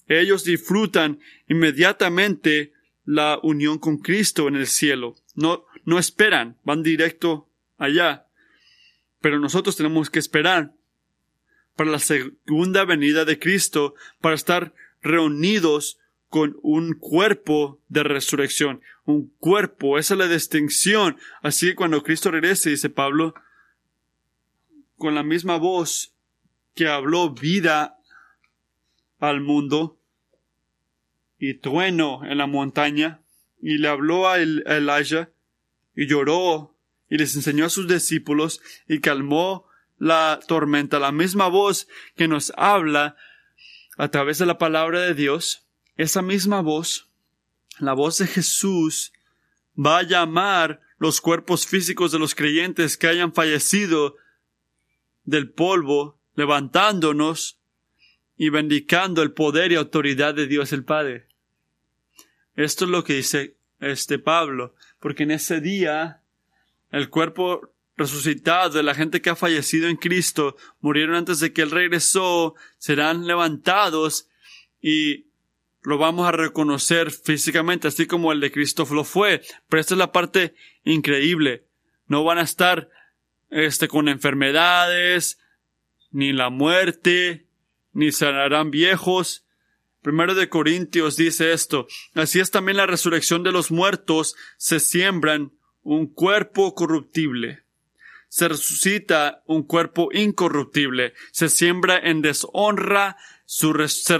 [0.07, 2.73] Ellos disfrutan inmediatamente
[3.05, 5.17] la unión con Cristo en el cielo.
[5.35, 8.25] No, no esperan, van directo allá.
[9.21, 10.73] Pero nosotros tenemos que esperar
[11.75, 19.31] para la segunda venida de Cristo, para estar reunidos con un cuerpo de resurrección, un
[19.37, 21.17] cuerpo, esa es la distinción.
[21.43, 23.35] Así que cuando Cristo regrese, dice Pablo,
[24.97, 26.15] con la misma voz
[26.73, 27.99] que habló vida
[29.19, 29.99] al mundo
[31.37, 33.21] y trueno en la montaña,
[33.61, 35.29] y le habló a Elijah,
[35.95, 36.75] y lloró,
[37.09, 39.67] y les enseñó a sus discípulos, y calmó
[39.99, 43.15] la tormenta, la misma voz que nos habla
[43.97, 47.09] a través de la palabra de Dios, esa misma voz,
[47.79, 49.13] la voz de Jesús,
[49.77, 54.15] va a llamar los cuerpos físicos de los creyentes que hayan fallecido
[55.23, 57.59] del polvo, levantándonos
[58.37, 61.27] y bendicando el poder y autoridad de Dios el Padre.
[62.55, 66.21] Esto es lo que dice este Pablo, porque en ese día
[66.91, 71.61] el cuerpo resucitado de la gente que ha fallecido en Cristo, murieron antes de que
[71.61, 74.27] Él regresó, serán levantados
[74.81, 75.27] y
[75.83, 79.41] lo vamos a reconocer físicamente, así como el de Cristo lo fue.
[79.67, 81.65] Pero esta es la parte increíble.
[82.07, 82.89] No van a estar
[83.49, 85.39] este, con enfermedades,
[86.11, 87.47] ni la muerte,
[87.91, 89.45] ni serán viejos.
[90.01, 91.87] Primero de Corintios dice esto.
[92.13, 94.35] Así es también la resurrección de los muertos.
[94.57, 95.51] Se siembran
[95.81, 97.62] un cuerpo corruptible
[98.33, 103.15] se resucita un cuerpo incorruptible, se siembra en deshonra,
[103.45, 104.17] se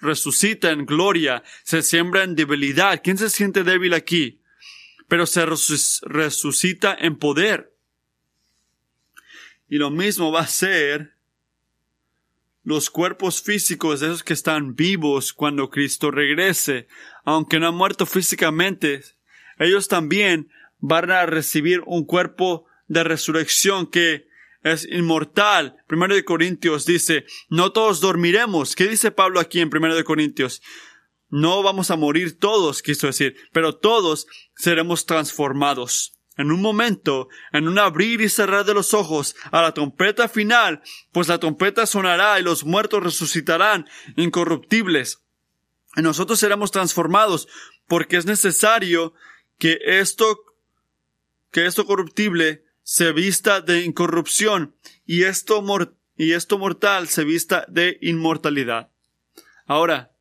[0.00, 3.00] resucita en gloria, se siembra en debilidad.
[3.02, 4.40] ¿Quién se siente débil aquí?
[5.08, 7.74] Pero se resucita en poder.
[9.68, 11.16] Y lo mismo va a ser
[12.62, 16.86] los cuerpos físicos de esos que están vivos cuando Cristo regrese,
[17.24, 19.02] aunque no han muerto físicamente,
[19.58, 24.28] ellos también van a recibir un cuerpo de resurrección que
[24.62, 25.76] es inmortal.
[25.86, 28.76] Primero de Corintios dice, no todos dormiremos.
[28.76, 30.60] ¿Qué dice Pablo aquí en Primero de Corintios?
[31.30, 36.18] No vamos a morir todos, quiso decir, pero todos seremos transformados.
[36.36, 40.82] En un momento, en un abrir y cerrar de los ojos, a la trompeta final,
[41.12, 45.22] pues la trompeta sonará y los muertos resucitarán incorruptibles.
[45.96, 47.48] Y nosotros seremos transformados,
[47.88, 49.14] porque es necesario
[49.58, 50.40] que esto,
[51.50, 54.74] que esto corruptible se vista de incorrupción
[55.06, 55.64] y esto,
[56.16, 58.90] y esto mortal se vista de inmortalidad.
[59.66, 60.12] Ahora,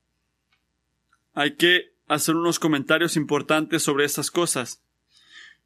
[1.34, 4.84] hay que hacer unos comentarios importantes sobre estas cosas.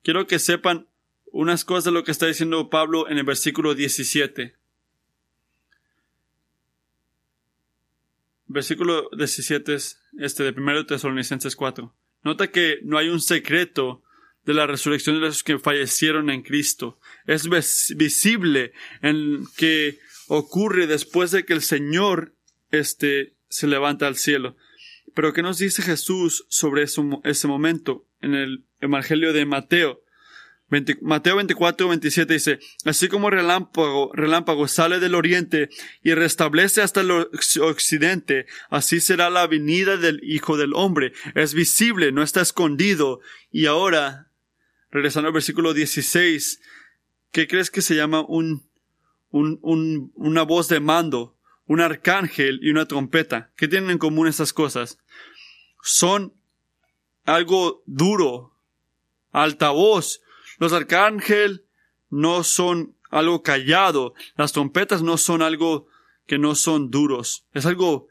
[0.04, 0.88] Quiero que sepan
[1.32, 4.56] unas cosas de lo que está diciendo Pablo en el versículo 17.
[8.48, 11.94] Versículo 17 es este de 1 Tesalonicenses 4.
[12.24, 14.04] Nota que no hay un secreto
[14.46, 17.00] de la resurrección de los que fallecieron en Cristo.
[17.26, 17.48] Es
[17.96, 22.34] visible en que ocurre después de que el Señor
[22.72, 24.56] este, se levanta al cielo.
[25.14, 30.02] Pero ¿qué nos dice Jesús sobre ese momento en el Evangelio de Mateo?
[31.02, 35.70] Mateo 24, 27 dice, así como relámpago, relámpago sale del oriente
[36.04, 41.14] y restablece hasta el occidente, así será la venida del Hijo del Hombre.
[41.36, 43.22] Es visible, no está escondido.
[43.52, 44.25] Y ahora
[44.96, 46.62] regresando al versículo 16,
[47.32, 48.66] ¿qué crees que se llama un,
[49.30, 53.52] un, una voz de mando, un arcángel y una trompeta?
[53.58, 54.98] ¿Qué tienen en común estas cosas?
[55.84, 56.34] Son
[57.26, 58.56] algo duro,
[59.34, 60.22] altavoz.
[60.60, 61.60] Los arcángeles
[62.10, 64.14] no son algo callado.
[64.38, 65.90] Las trompetas no son algo
[66.26, 67.46] que no son duros.
[67.52, 68.08] Es algo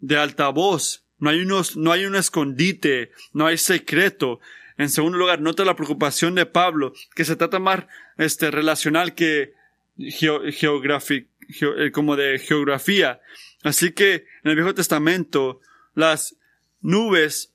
[0.00, 1.04] de altavoz.
[1.18, 4.40] No hay unos, no hay un escondite, no hay secreto.
[4.80, 7.84] En segundo lugar, nota la preocupación de Pablo, que se trata más
[8.16, 9.52] este, relacional que
[9.98, 13.20] eh, como de geografía.
[13.62, 15.60] Así que en el Viejo Testamento,
[15.94, 16.38] las
[16.80, 17.52] nubes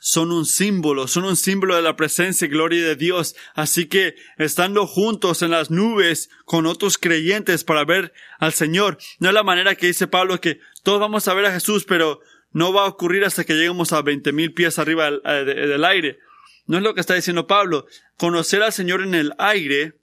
[0.00, 3.36] son un símbolo, son un símbolo de la presencia y gloria de Dios.
[3.54, 9.28] Así que estando juntos en las nubes con otros creyentes para ver al Señor, no
[9.28, 12.20] es la manera que dice Pablo que todos vamos a ver a Jesús, pero
[12.52, 16.20] no va a ocurrir hasta que lleguemos a veinte mil pies arriba del aire.
[16.66, 17.86] No es lo que está diciendo Pablo.
[18.16, 19.94] Conocer al Señor en el aire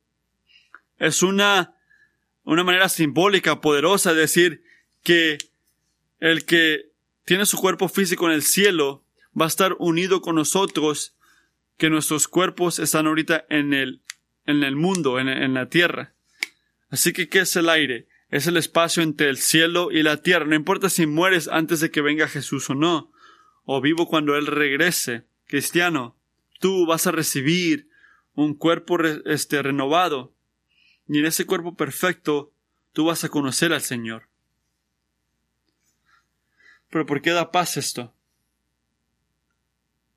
[0.97, 1.75] es una,
[2.43, 4.63] una manera simbólica, poderosa, de decir
[5.03, 5.37] que
[6.19, 6.91] el que
[7.25, 9.03] tiene su cuerpo físico en el cielo
[9.39, 11.15] va a estar unido con nosotros,
[11.77, 14.01] que nuestros cuerpos están ahorita en el,
[14.45, 16.13] en el mundo, en, en la tierra.
[16.89, 18.07] Así que, ¿qué es el aire?
[18.29, 20.45] Es el espacio entre el cielo y la tierra.
[20.45, 23.11] No importa si mueres antes de que venga Jesús o no,
[23.65, 25.23] o vivo cuando Él regrese.
[25.47, 26.15] Cristiano,
[26.61, 27.89] tú vas a recibir
[28.35, 30.33] un cuerpo este, renovado.
[31.07, 32.53] Y en ese cuerpo perfecto,
[32.93, 34.29] tú vas a conocer al Señor.
[36.89, 38.13] Pero ¿por qué da paz esto?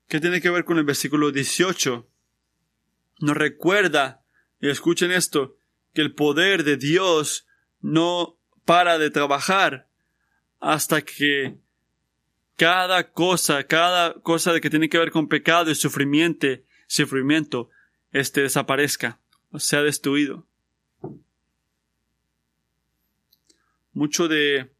[0.07, 2.07] ¿Qué tiene que ver con el versículo 18?
[3.21, 4.23] Nos recuerda,
[4.61, 5.57] y escuchen esto,
[5.93, 7.47] que el poder de Dios
[7.81, 9.89] no para de trabajar
[10.59, 11.57] hasta que
[12.55, 16.47] cada cosa, cada cosa de que tiene que ver con pecado y sufrimiento,
[16.87, 17.69] sufrimiento,
[18.11, 19.19] este desaparezca,
[19.51, 20.47] o sea destruido.
[23.93, 24.71] Mucho de,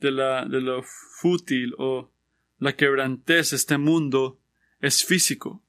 [0.00, 2.10] de, la, de lo fútil o
[2.58, 4.40] la quebrantez de este mundo
[4.80, 5.62] es físico,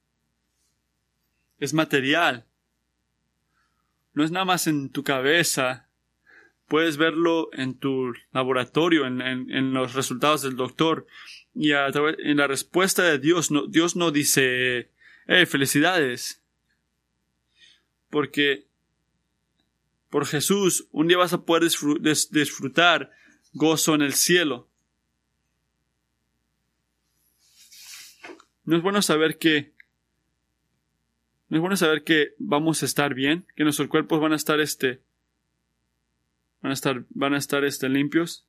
[1.60, 2.46] es material,
[4.14, 5.89] no es nada más en tu cabeza,
[6.70, 11.08] puedes verlo en tu laboratorio, en, los resultados del doctor,
[11.54, 14.92] y en la respuesta de Dios, no, Dios no dice,
[15.28, 16.42] eh, felicidades,
[18.10, 18.66] porque
[20.10, 23.12] por Jesús un día vas a poder disfrutar
[23.54, 24.70] gozo en el cielo.
[28.64, 29.74] No es bueno saber que
[31.50, 34.60] no es bueno saber que vamos a estar bien, que nuestros cuerpos van a estar
[34.60, 35.02] este
[36.62, 38.46] van a estar van a estar este limpios.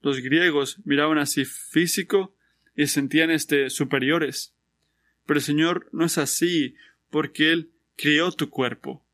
[0.00, 2.34] Los griegos miraban así físico
[2.76, 4.54] y sentían este superiores.
[5.26, 6.74] Pero el Señor no es así,
[7.10, 9.04] porque Él creó tu cuerpo.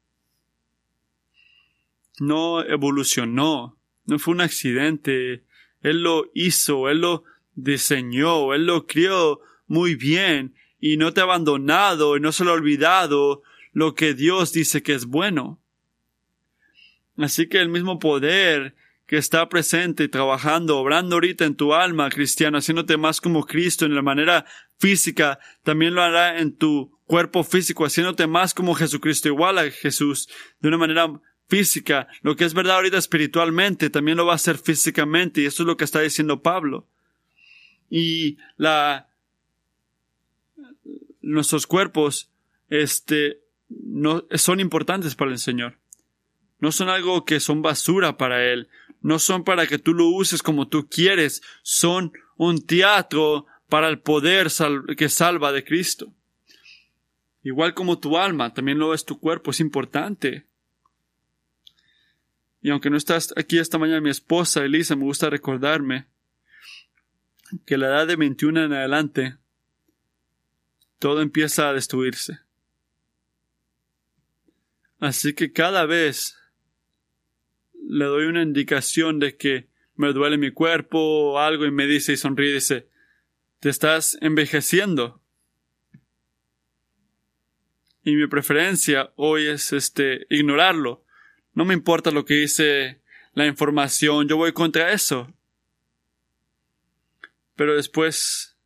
[2.18, 5.44] No evolucionó, no fue un accidente.
[5.82, 11.24] Él lo hizo, Él lo diseñó, Él lo crió muy bien y no te ha
[11.24, 13.42] abandonado y no se lo ha olvidado
[13.72, 15.59] lo que Dios dice que es bueno.
[17.24, 18.74] Así que el mismo poder
[19.06, 23.84] que está presente y trabajando, obrando ahorita en tu alma, cristiano, haciéndote más como Cristo
[23.84, 24.46] en la manera
[24.78, 30.28] física, también lo hará en tu cuerpo físico, haciéndote más como Jesucristo, igual a Jesús,
[30.60, 32.06] de una manera física.
[32.22, 35.66] Lo que es verdad ahorita espiritualmente, también lo va a hacer físicamente, y eso es
[35.66, 36.86] lo que está diciendo Pablo.
[37.90, 39.08] Y la
[41.20, 42.30] nuestros cuerpos,
[42.68, 45.79] este, no, son importantes para el Señor.
[46.60, 48.68] No son algo que son basura para Él.
[49.00, 51.42] No son para que tú lo uses como tú quieres.
[51.62, 54.48] Son un teatro para el poder
[54.96, 56.12] que salva de Cristo.
[57.42, 60.46] Igual como tu alma, también lo es tu cuerpo, es importante.
[62.60, 66.06] Y aunque no estás aquí esta mañana, mi esposa Elisa me gusta recordarme
[67.64, 69.38] que la edad de 21 en adelante
[70.98, 72.40] todo empieza a destruirse.
[74.98, 76.36] Así que cada vez
[77.90, 82.12] le doy una indicación de que me duele mi cuerpo o algo y me dice
[82.12, 82.88] y sonríe y dice,
[83.58, 85.20] te estás envejeciendo.
[88.04, 91.04] Y mi preferencia hoy es este ignorarlo.
[91.52, 93.02] No me importa lo que dice
[93.34, 95.34] la información, yo voy contra eso.
[97.56, 98.56] Pero después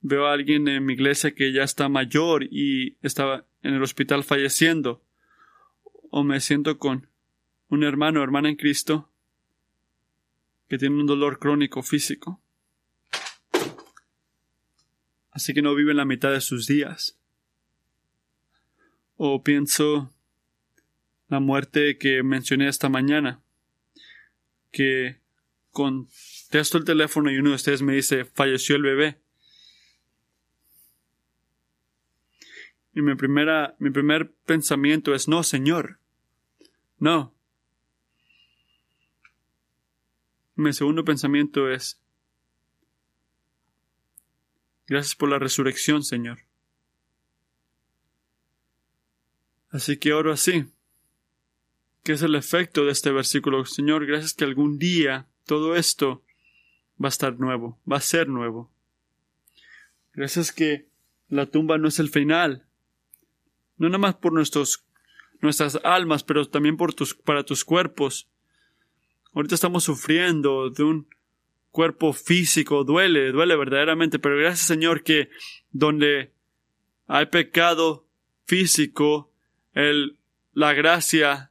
[0.00, 4.24] veo a alguien en mi iglesia que ya está mayor y estaba en el hospital
[4.24, 5.04] falleciendo,
[6.10, 7.09] o me siento con
[7.70, 9.10] un hermano o hermana en Cristo
[10.68, 12.40] que tiene un dolor crónico físico,
[15.30, 17.18] así que no vive la mitad de sus días.
[19.16, 20.12] O pienso
[21.28, 23.42] la muerte que mencioné esta mañana,
[24.70, 25.20] que
[25.70, 29.20] contesto el teléfono y uno de ustedes me dice falleció el bebé.
[32.94, 35.98] Y mi primera, mi primer pensamiento es no, Señor.
[36.98, 37.34] No.
[40.60, 41.98] Mi segundo pensamiento es
[44.86, 46.40] Gracias por la resurrección, Señor.
[49.70, 50.66] Así que oro así.
[52.02, 53.64] ¿Qué es el efecto de este versículo?
[53.64, 56.24] Señor, gracias que algún día todo esto
[57.02, 58.70] va a estar nuevo, va a ser nuevo.
[60.12, 60.88] Gracias que
[61.28, 62.66] la tumba no es el final,
[63.78, 64.84] no nada más por nuestros,
[65.40, 68.28] nuestras almas, pero también por tus, para tus cuerpos.
[69.34, 71.08] Ahorita estamos sufriendo de un
[71.70, 75.30] cuerpo físico, duele, duele verdaderamente, pero gracias Señor que
[75.70, 76.32] donde
[77.06, 78.06] hay pecado
[78.46, 79.32] físico,
[79.72, 80.18] el,
[80.52, 81.50] la gracia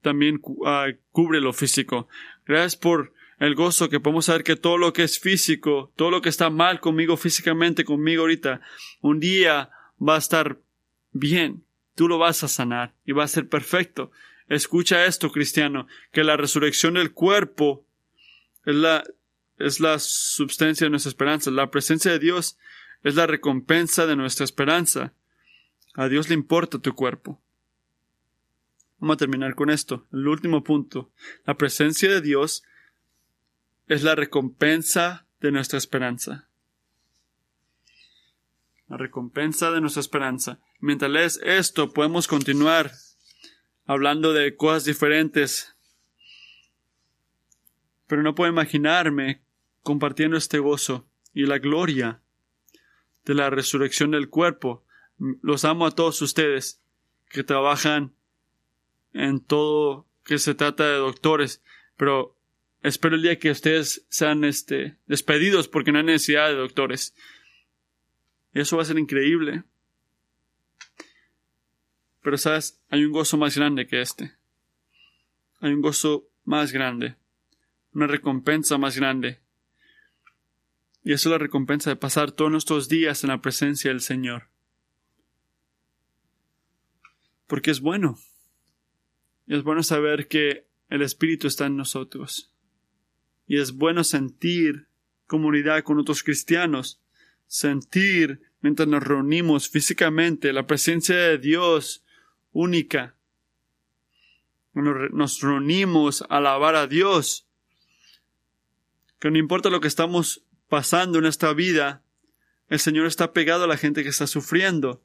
[0.00, 2.08] también ah, cubre lo físico.
[2.44, 6.22] Gracias por el gozo que podemos saber que todo lo que es físico, todo lo
[6.22, 8.60] que está mal conmigo físicamente, conmigo ahorita,
[9.00, 9.70] un día
[10.00, 10.60] va a estar
[11.12, 11.64] bien,
[11.94, 14.10] tú lo vas a sanar y va a ser perfecto.
[14.52, 17.86] Escucha esto, cristiano, que la resurrección del cuerpo
[18.66, 19.02] es la,
[19.56, 21.50] es la substancia de nuestra esperanza.
[21.50, 22.58] La presencia de Dios
[23.02, 25.14] es la recompensa de nuestra esperanza.
[25.94, 27.40] A Dios le importa tu cuerpo.
[28.98, 30.06] Vamos a terminar con esto.
[30.12, 31.10] El último punto.
[31.46, 32.62] La presencia de Dios
[33.86, 36.46] es la recompensa de nuestra esperanza.
[38.86, 40.60] La recompensa de nuestra esperanza.
[40.78, 42.92] Mientras lees esto, podemos continuar
[43.84, 45.76] hablando de cosas diferentes.
[48.06, 49.42] Pero no puedo imaginarme
[49.82, 52.20] compartiendo este gozo y la gloria
[53.24, 54.84] de la resurrección del cuerpo.
[55.18, 56.80] Los amo a todos ustedes
[57.28, 58.14] que trabajan
[59.12, 61.62] en todo que se trata de doctores,
[61.96, 62.36] pero
[62.82, 67.14] espero el día que ustedes sean este, despedidos porque no hay necesidad de doctores.
[68.52, 69.64] Eso va a ser increíble.
[72.22, 74.32] Pero sabes, hay un gozo más grande que este.
[75.60, 77.16] Hay un gozo más grande.
[77.92, 79.40] Una recompensa más grande.
[81.04, 84.48] Y eso es la recompensa de pasar todos nuestros días en la presencia del Señor.
[87.48, 88.18] Porque es bueno.
[89.46, 92.52] Y es bueno saber que el Espíritu está en nosotros.
[93.48, 94.86] Y es bueno sentir
[95.26, 97.00] comunidad con otros cristianos,
[97.46, 102.01] sentir mientras nos reunimos físicamente la presencia de Dios
[102.52, 103.16] única.
[104.72, 107.46] Nos reunimos a alabar a Dios.
[109.18, 112.02] Que no importa lo que estamos pasando en esta vida,
[112.68, 115.02] el Señor está pegado a la gente que está sufriendo.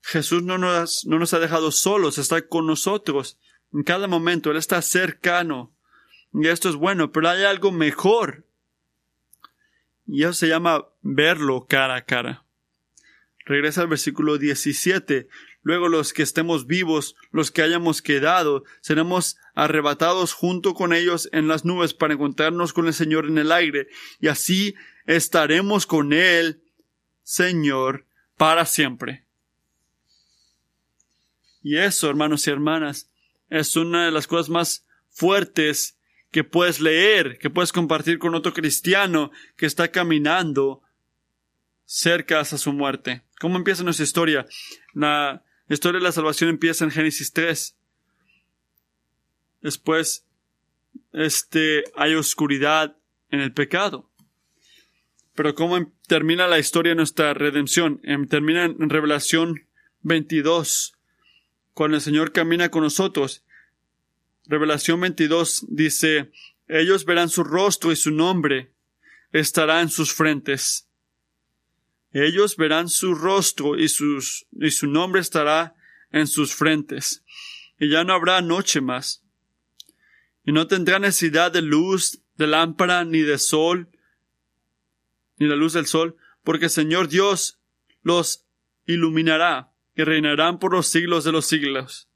[0.00, 3.38] Jesús no nos, no nos ha dejado solos, está con nosotros
[3.72, 4.50] en cada momento.
[4.50, 5.74] Él está cercano.
[6.32, 8.46] Y esto es bueno, pero hay algo mejor.
[10.06, 12.44] Y eso se llama verlo cara a cara.
[13.44, 15.28] Regresa al versículo 17.
[15.62, 21.46] Luego los que estemos vivos, los que hayamos quedado, seremos arrebatados junto con ellos en
[21.46, 23.88] las nubes para encontrarnos con el Señor en el aire,
[24.20, 24.74] y así
[25.06, 26.62] estaremos con Él,
[27.22, 28.06] Señor,
[28.36, 29.24] para siempre.
[31.62, 33.08] Y eso, hermanos y hermanas,
[33.48, 35.96] es una de las cosas más fuertes
[36.32, 40.82] que puedes leer, que puedes compartir con otro cristiano que está caminando
[41.84, 43.22] cerca a su muerte.
[43.38, 44.46] ¿Cómo empieza nuestra historia?
[44.94, 45.44] La
[45.74, 47.76] historia de la salvación empieza en Génesis 3.
[49.60, 50.26] Después,
[51.12, 52.96] este, hay oscuridad
[53.30, 54.10] en el pecado.
[55.34, 58.00] Pero ¿cómo em, termina la historia de nuestra redención?
[58.02, 59.66] Em, termina en Revelación
[60.02, 60.94] 22
[61.74, 63.44] cuando el Señor camina con nosotros.
[64.46, 66.30] Revelación 22 dice,
[66.68, 68.72] ellos verán su rostro y su nombre
[69.32, 70.88] estará en sus frentes.
[72.12, 75.74] Ellos verán su rostro y, sus, y su nombre estará
[76.10, 77.24] en sus frentes.
[77.78, 79.24] Y ya no habrá noche más.
[80.44, 83.88] Y no tendrá necesidad de luz, de lámpara, ni de sol,
[85.38, 87.60] ni la luz del sol, porque el Señor Dios
[88.02, 88.46] los
[88.86, 92.08] iluminará que reinarán por los siglos de los siglos.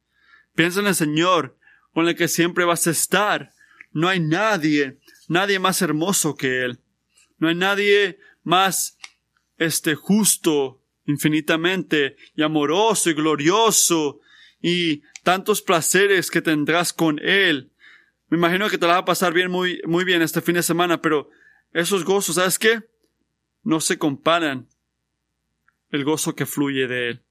[0.54, 1.58] Piensa en el Señor,
[1.92, 3.52] con el que siempre vas a estar.
[3.92, 6.80] No hay nadie, nadie más hermoso que Él.
[7.38, 8.95] No hay nadie más,
[9.58, 14.20] este, justo, infinitamente, y amoroso y glorioso,
[14.60, 17.72] y tantos placeres que tendrás con Él.
[18.28, 20.62] Me imagino que te la va a pasar bien, muy, muy bien este fin de
[20.62, 21.30] semana, pero
[21.72, 22.88] esos gozos, ¿sabes qué?
[23.62, 24.68] No se comparan
[25.90, 27.22] el gozo que fluye de Él.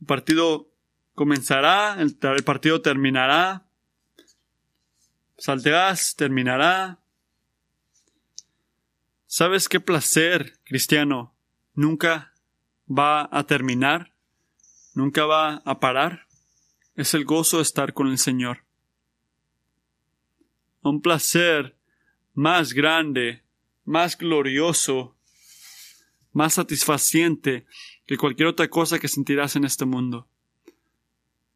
[0.00, 0.70] El partido
[1.14, 3.66] comenzará, el, partido terminará,
[5.36, 6.99] saldrás, terminará.
[9.32, 11.32] ¿Sabes qué placer, cristiano,
[11.74, 12.34] nunca
[12.88, 14.12] va a terminar?
[14.92, 16.26] ¿Nunca va a parar?
[16.96, 18.64] Es el gozo de estar con el Señor.
[20.82, 21.76] Un placer
[22.34, 23.44] más grande,
[23.84, 25.16] más glorioso,
[26.32, 27.66] más satisfaciente
[28.06, 30.26] que cualquier otra cosa que sentirás en este mundo.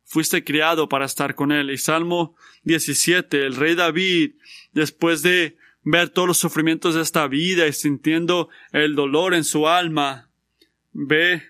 [0.05, 1.73] Fuiste criado para estar con Él.
[1.73, 4.37] Y Salmo 17, el rey David,
[4.71, 9.69] después de ver todos los sufrimientos de esta vida y sintiendo el dolor en su
[9.69, 10.31] alma,
[10.93, 11.43] ve,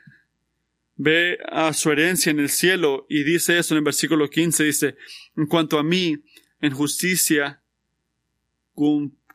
[0.97, 4.97] ve a su herencia en el cielo y dice eso en el versículo 15, dice,
[5.37, 6.17] en cuanto a mí,
[6.61, 7.63] en justicia,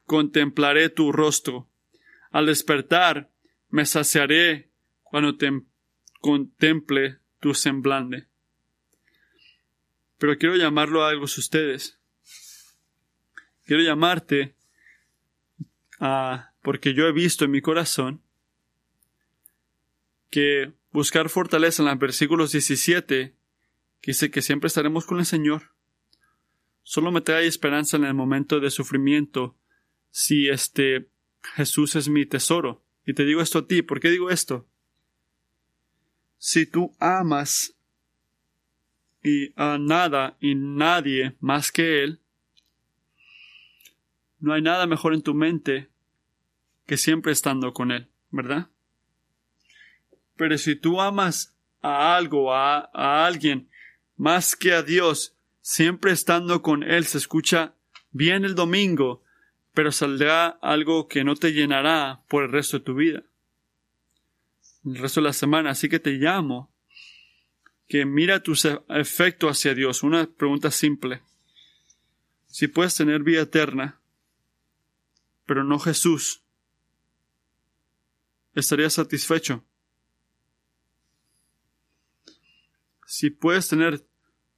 [0.05, 1.69] contemplaré tu rostro.
[2.31, 3.31] Al despertar,
[3.69, 4.69] me saciaré
[5.03, 5.49] cuando te
[6.19, 8.27] contemple tu semblante.
[10.17, 11.97] Pero quiero llamarlo a algo ustedes.
[13.65, 14.55] Quiero llamarte
[15.99, 18.21] a, porque yo he visto en mi corazón
[20.29, 23.35] que buscar fortaleza en los versículos 17,
[24.01, 25.73] que dice que siempre estaremos con el Señor,
[26.83, 29.57] solo me trae esperanza en el momento de sufrimiento
[30.11, 31.09] si este
[31.55, 32.83] Jesús es mi tesoro.
[33.05, 34.69] Y te digo esto a ti, ¿por qué digo esto?
[36.39, 37.75] si tú amas
[39.21, 42.21] y a nada y nadie más que Él,
[44.39, 45.89] no hay nada mejor en tu mente
[46.85, 48.69] que siempre estando con Él, ¿verdad?
[50.35, 53.69] Pero si tú amas a algo, a, a alguien,
[54.15, 57.75] más que a Dios, siempre estando con Él, se escucha
[58.11, 59.23] bien el domingo,
[59.73, 63.23] pero saldrá algo que no te llenará por el resto de tu vida,
[64.85, 65.71] el resto de la semana.
[65.71, 66.71] Así que te llamo
[67.87, 68.53] que mira tu
[68.89, 70.03] efecto hacia Dios.
[70.03, 71.21] Una pregunta simple.
[72.47, 73.98] Si puedes tener vida eterna,
[75.49, 76.43] pero no Jesús,
[78.53, 79.65] ¿estarías satisfecho?
[83.07, 84.05] Si puedes tener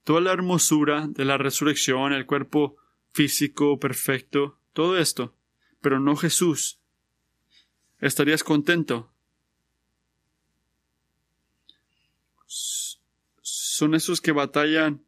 [0.04, 2.76] toda la hermosura de la resurrección, el cuerpo
[3.14, 5.34] físico perfecto, todo esto,
[5.80, 6.82] pero no Jesús,
[8.00, 9.14] ¿estarías contento?
[12.46, 15.06] son esos que batallan,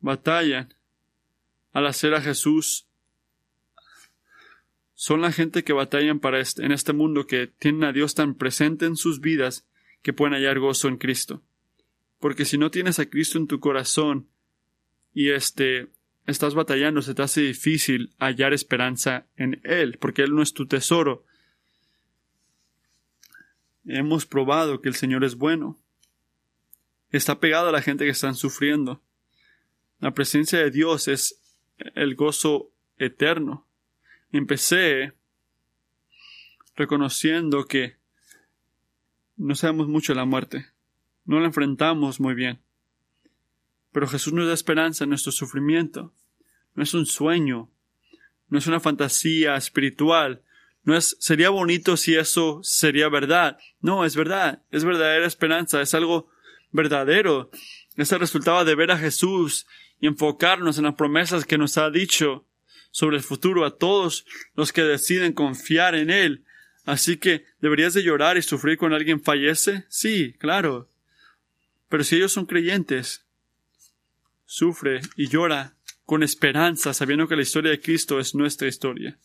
[0.00, 0.74] batallan
[1.72, 2.87] al hacer a Jesús.
[5.00, 8.34] Son la gente que batallan para este, en este mundo que tienen a Dios tan
[8.34, 9.64] presente en sus vidas
[10.02, 11.40] que pueden hallar gozo en Cristo.
[12.18, 14.26] Porque si no tienes a Cristo en tu corazón
[15.14, 15.86] y este
[16.26, 20.66] estás batallando, se te hace difícil hallar esperanza en Él, porque Él no es tu
[20.66, 21.24] tesoro.
[23.86, 25.78] Hemos probado que el Señor es bueno
[27.12, 29.00] está pegado a la gente que están sufriendo.
[30.00, 31.40] La presencia de Dios es
[31.94, 33.67] el gozo eterno.
[34.32, 35.14] Empecé
[36.76, 37.96] reconociendo que
[39.36, 40.66] no sabemos mucho de la muerte,
[41.24, 42.60] no la enfrentamos muy bien.
[43.92, 46.12] Pero Jesús nos da esperanza en nuestro sufrimiento.
[46.74, 47.70] No es un sueño,
[48.48, 50.42] no es una fantasía espiritual,
[50.84, 53.58] no es sería bonito si eso sería verdad.
[53.80, 56.30] No, es verdad, es verdadera esperanza, es algo
[56.70, 57.50] verdadero.
[57.96, 59.66] Ese resultaba de ver a Jesús
[60.00, 62.47] y enfocarnos en las promesas que nos ha dicho
[62.98, 64.26] sobre el futuro a todos
[64.56, 66.44] los que deciden confiar en Él.
[66.84, 69.84] Así que, ¿deberías de llorar y sufrir cuando alguien fallece?
[69.88, 70.90] Sí, claro.
[71.88, 73.24] Pero si ellos son creyentes,
[74.46, 75.76] sufre y llora
[76.06, 79.16] con esperanza, sabiendo que la historia de Cristo es nuestra historia.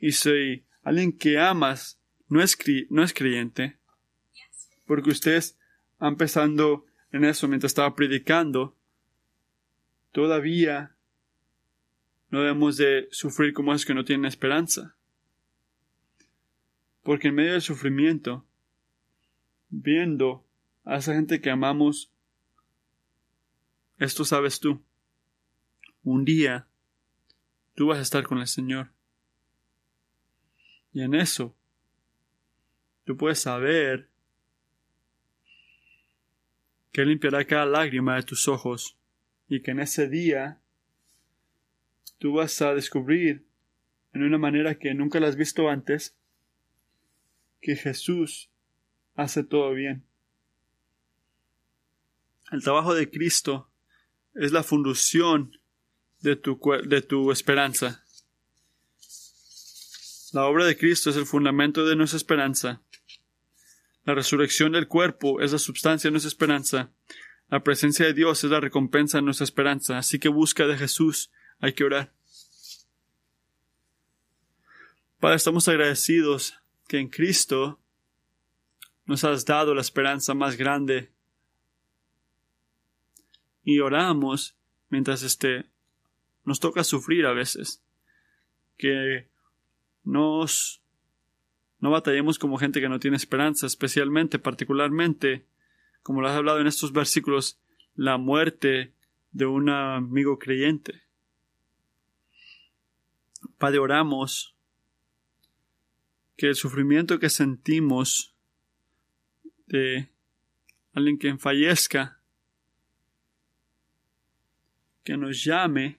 [0.00, 2.58] Y si alguien que amas no es,
[2.90, 3.76] no es creyente,
[4.88, 5.56] porque ustedes
[6.00, 8.76] empezando en eso mientras estaba predicando,
[10.10, 10.95] todavía
[12.30, 14.96] no debemos de sufrir como es que no tienen esperanza.
[17.02, 18.44] Porque en medio del sufrimiento,
[19.68, 20.44] viendo
[20.84, 22.10] a esa gente que amamos,
[23.98, 24.82] esto sabes tú.
[26.02, 26.66] Un día
[27.74, 28.90] tú vas a estar con el Señor.
[30.92, 31.54] Y en eso
[33.04, 34.08] tú puedes saber
[36.92, 38.96] que limpiará cada lágrima de tus ojos,
[39.48, 40.60] y que en ese día
[42.18, 43.44] tú vas a descubrir
[44.12, 46.16] en una manera que nunca la has visto antes,
[47.60, 48.50] que Jesús
[49.14, 50.04] hace todo bien.
[52.52, 53.70] El trabajo de Cristo
[54.34, 55.58] es la fundación
[56.20, 58.04] de tu, de tu esperanza.
[60.32, 62.82] La obra de Cristo es el fundamento de nuestra esperanza.
[64.04, 66.92] La resurrección del cuerpo es la sustancia de nuestra esperanza.
[67.48, 69.98] La presencia de Dios es la recompensa de nuestra esperanza.
[69.98, 71.30] Así que busca de Jesús.
[71.60, 72.12] Hay que orar.
[75.20, 77.80] Padre, estamos agradecidos que en Cristo
[79.06, 81.10] nos has dado la esperanza más grande.
[83.64, 84.56] Y oramos
[84.90, 85.66] mientras este
[86.44, 87.82] nos toca sufrir a veces.
[88.76, 89.28] Que
[90.04, 90.82] nos
[91.78, 95.44] no batallemos como gente que no tiene esperanza, especialmente, particularmente,
[96.02, 97.60] como lo has hablado en estos versículos,
[97.94, 98.92] la muerte
[99.32, 101.05] de un amigo creyente.
[103.58, 104.54] Padre, oramos
[106.36, 108.34] que el sufrimiento que sentimos
[109.66, 110.10] de
[110.92, 112.20] alguien que fallezca,
[115.04, 115.98] que nos llame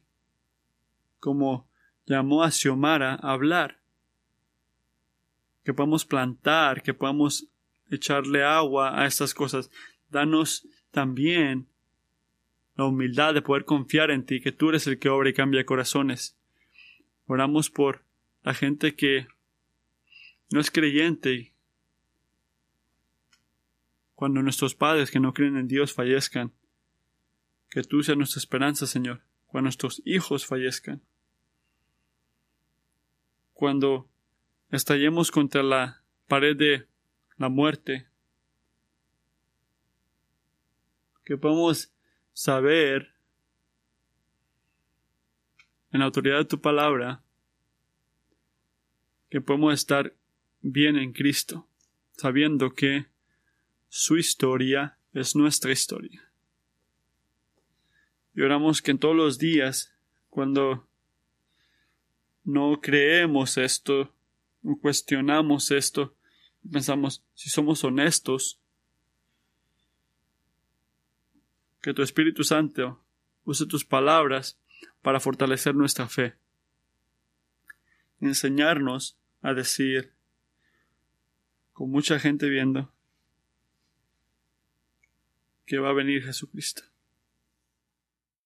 [1.19, 1.67] como
[2.05, 3.79] llamó a Xiomara a hablar
[5.67, 7.45] que podamos plantar, que podamos
[7.91, 9.69] echarle agua a estas cosas.
[10.09, 11.67] Danos también
[12.77, 15.65] la humildad de poder confiar en ti, que tú eres el que obra y cambia
[15.65, 16.36] corazones.
[17.28, 18.03] Oramos por
[18.43, 19.28] la gente que
[20.49, 21.53] no es creyente
[24.15, 26.53] cuando nuestros padres que no creen en Dios fallezcan.
[27.69, 31.03] Que tú seas nuestra esperanza, Señor, cuando nuestros hijos fallezcan.
[33.53, 34.09] Cuando
[34.71, 36.88] estallemos contra la pared de
[37.38, 38.07] la muerte,
[41.25, 41.91] que podemos
[42.32, 43.16] saber
[45.97, 47.23] en la autoridad de tu palabra
[49.31, 50.15] que podemos estar
[50.61, 51.67] bien en Cristo,
[52.11, 53.07] sabiendo que
[53.89, 56.29] su historia es nuestra historia.
[58.35, 59.91] Y oramos que en todos los días,
[60.29, 60.87] cuando
[62.43, 64.13] no creemos esto,
[64.63, 66.15] o cuestionamos esto,
[66.71, 68.59] pensamos, si somos honestos,
[71.81, 73.01] que tu Espíritu Santo
[73.45, 74.59] use tus palabras
[75.01, 76.36] para fortalecer nuestra fe.
[78.19, 80.13] Enseñarnos a decir,
[81.73, 82.91] con mucha gente viendo,
[85.65, 86.84] que va a venir Jesucristo.